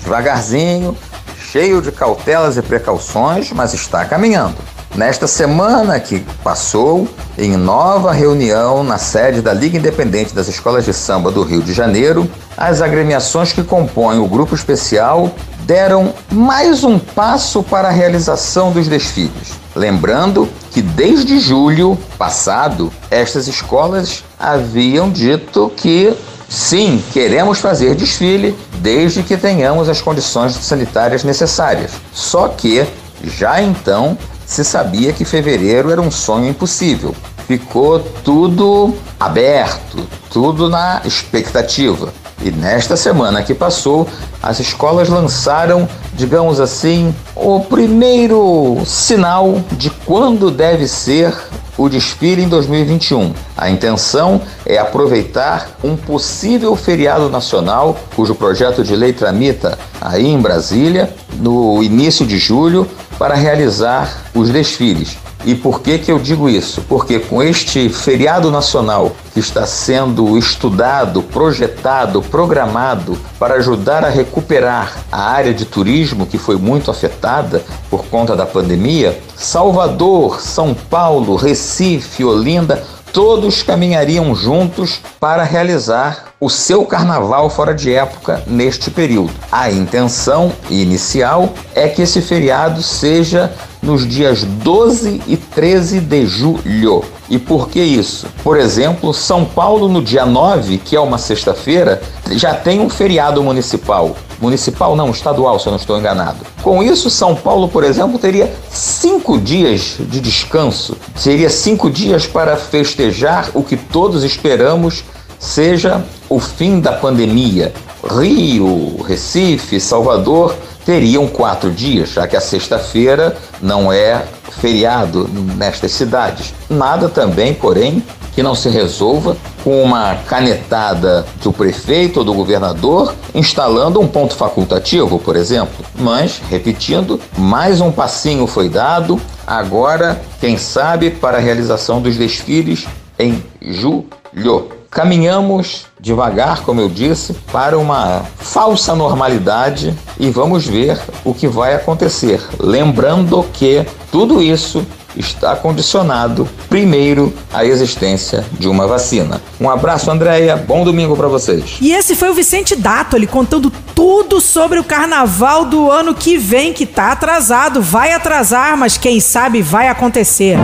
[0.02, 0.98] Devagarzinho,
[1.40, 4.56] cheio de cautelas e precauções, mas está caminhando.
[4.96, 10.94] Nesta semana que passou, em nova reunião na sede da Liga Independente das Escolas de
[10.94, 15.32] Samba do Rio de Janeiro, as agremiações que compõem o grupo especial
[15.62, 19.54] deram mais um passo para a realização dos desfiles.
[19.74, 26.14] Lembrando que desde julho passado, estas escolas haviam dito que
[26.50, 31.92] sim, queremos fazer desfile desde que tenhamos as condições sanitárias necessárias.
[32.14, 32.86] Só que
[33.24, 34.18] já então
[34.52, 37.16] se sabia que fevereiro era um sonho impossível.
[37.48, 42.14] Ficou tudo aberto, tudo na expectativa.
[42.44, 44.06] E nesta semana que passou,
[44.42, 51.34] as escolas lançaram, digamos assim, o primeiro sinal de quando deve ser
[51.78, 53.34] o desfile em 2021.
[53.58, 60.40] A intenção é aproveitar um possível feriado nacional, cujo projeto de lei tramita aí em
[60.40, 62.88] Brasília, no início de julho,
[63.18, 65.18] para realizar os desfiles.
[65.44, 66.82] E por que, que eu digo isso?
[66.88, 74.98] Porque com este feriado nacional que está sendo estudado, projetado, programado para ajudar a recuperar
[75.12, 81.36] a área de turismo que foi muito afetada por conta da pandemia, Salvador, São Paulo,
[81.36, 82.84] Recife, Olinda,
[83.14, 89.32] todos caminhariam juntos para realizar o seu carnaval fora de época neste período.
[89.52, 93.52] A intenção inicial é que esse feriado seja
[93.82, 97.04] nos dias 12 e 13 de julho.
[97.30, 98.28] E por que isso?
[98.44, 102.02] Por exemplo, São Paulo, no dia 9, que é uma sexta-feira,
[102.32, 104.16] já tem um feriado municipal.
[104.42, 106.40] Municipal não, estadual, se eu não estou enganado.
[106.64, 110.98] Com isso, São Paulo, por exemplo, teria cinco dias de descanso.
[111.16, 115.04] Seria cinco dias para festejar o que todos esperamos
[115.40, 117.74] seja o fim da pandemia.
[118.04, 124.24] Rio, Recife, Salvador teriam quatro dias, já que a sexta-feira não é
[124.60, 126.54] feriado nestas cidades.
[126.70, 133.14] Nada também, porém, que não se resolva com uma canetada do prefeito ou do governador
[133.36, 135.86] instalando um ponto facultativo, por exemplo.
[135.96, 139.20] Mas, repetindo, mais um passinho foi dado.
[139.46, 142.88] Agora, quem sabe, para a realização dos desfiles
[143.20, 144.81] em julho.
[144.92, 151.74] Caminhamos devagar, como eu disse, para uma falsa normalidade e vamos ver o que vai
[151.74, 152.46] acontecer.
[152.60, 154.86] Lembrando que tudo isso
[155.16, 159.42] está condicionado primeiro à existência de uma vacina.
[159.60, 160.56] Um abraço, Andréia.
[160.56, 161.78] Bom domingo para vocês.
[161.82, 166.74] E esse foi o Vicente Dátoli contando tudo sobre o carnaval do ano que vem,
[166.74, 167.82] que tá atrasado.
[167.82, 170.58] Vai atrasar, mas quem sabe vai acontecer.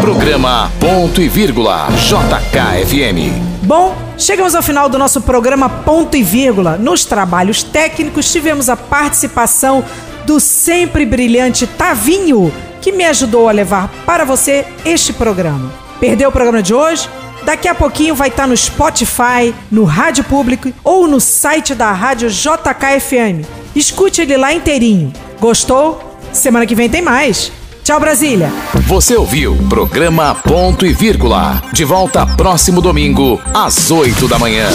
[0.00, 3.48] Programa Ponto e Vírgula JKFM.
[3.62, 6.78] Bom, chegamos ao final do nosso programa Ponto e Vírgula.
[6.78, 9.84] Nos trabalhos técnicos tivemos a participação
[10.24, 15.72] do sempre brilhante Tavinho, que me ajudou a levar para você este programa.
[16.00, 17.08] Perdeu o programa de hoje?
[17.44, 22.28] Daqui a pouquinho vai estar no Spotify, no Rádio Público ou no site da Rádio
[22.28, 23.46] JKFM.
[23.74, 25.12] Escute ele lá inteirinho.
[25.40, 26.16] Gostou?
[26.32, 27.50] Semana que vem tem mais.
[27.82, 28.52] Tchau, Brasília.
[28.86, 31.62] Você ouviu programa Ponto e Vírgula.
[31.72, 34.68] De volta próximo domingo, às 8 da manhã.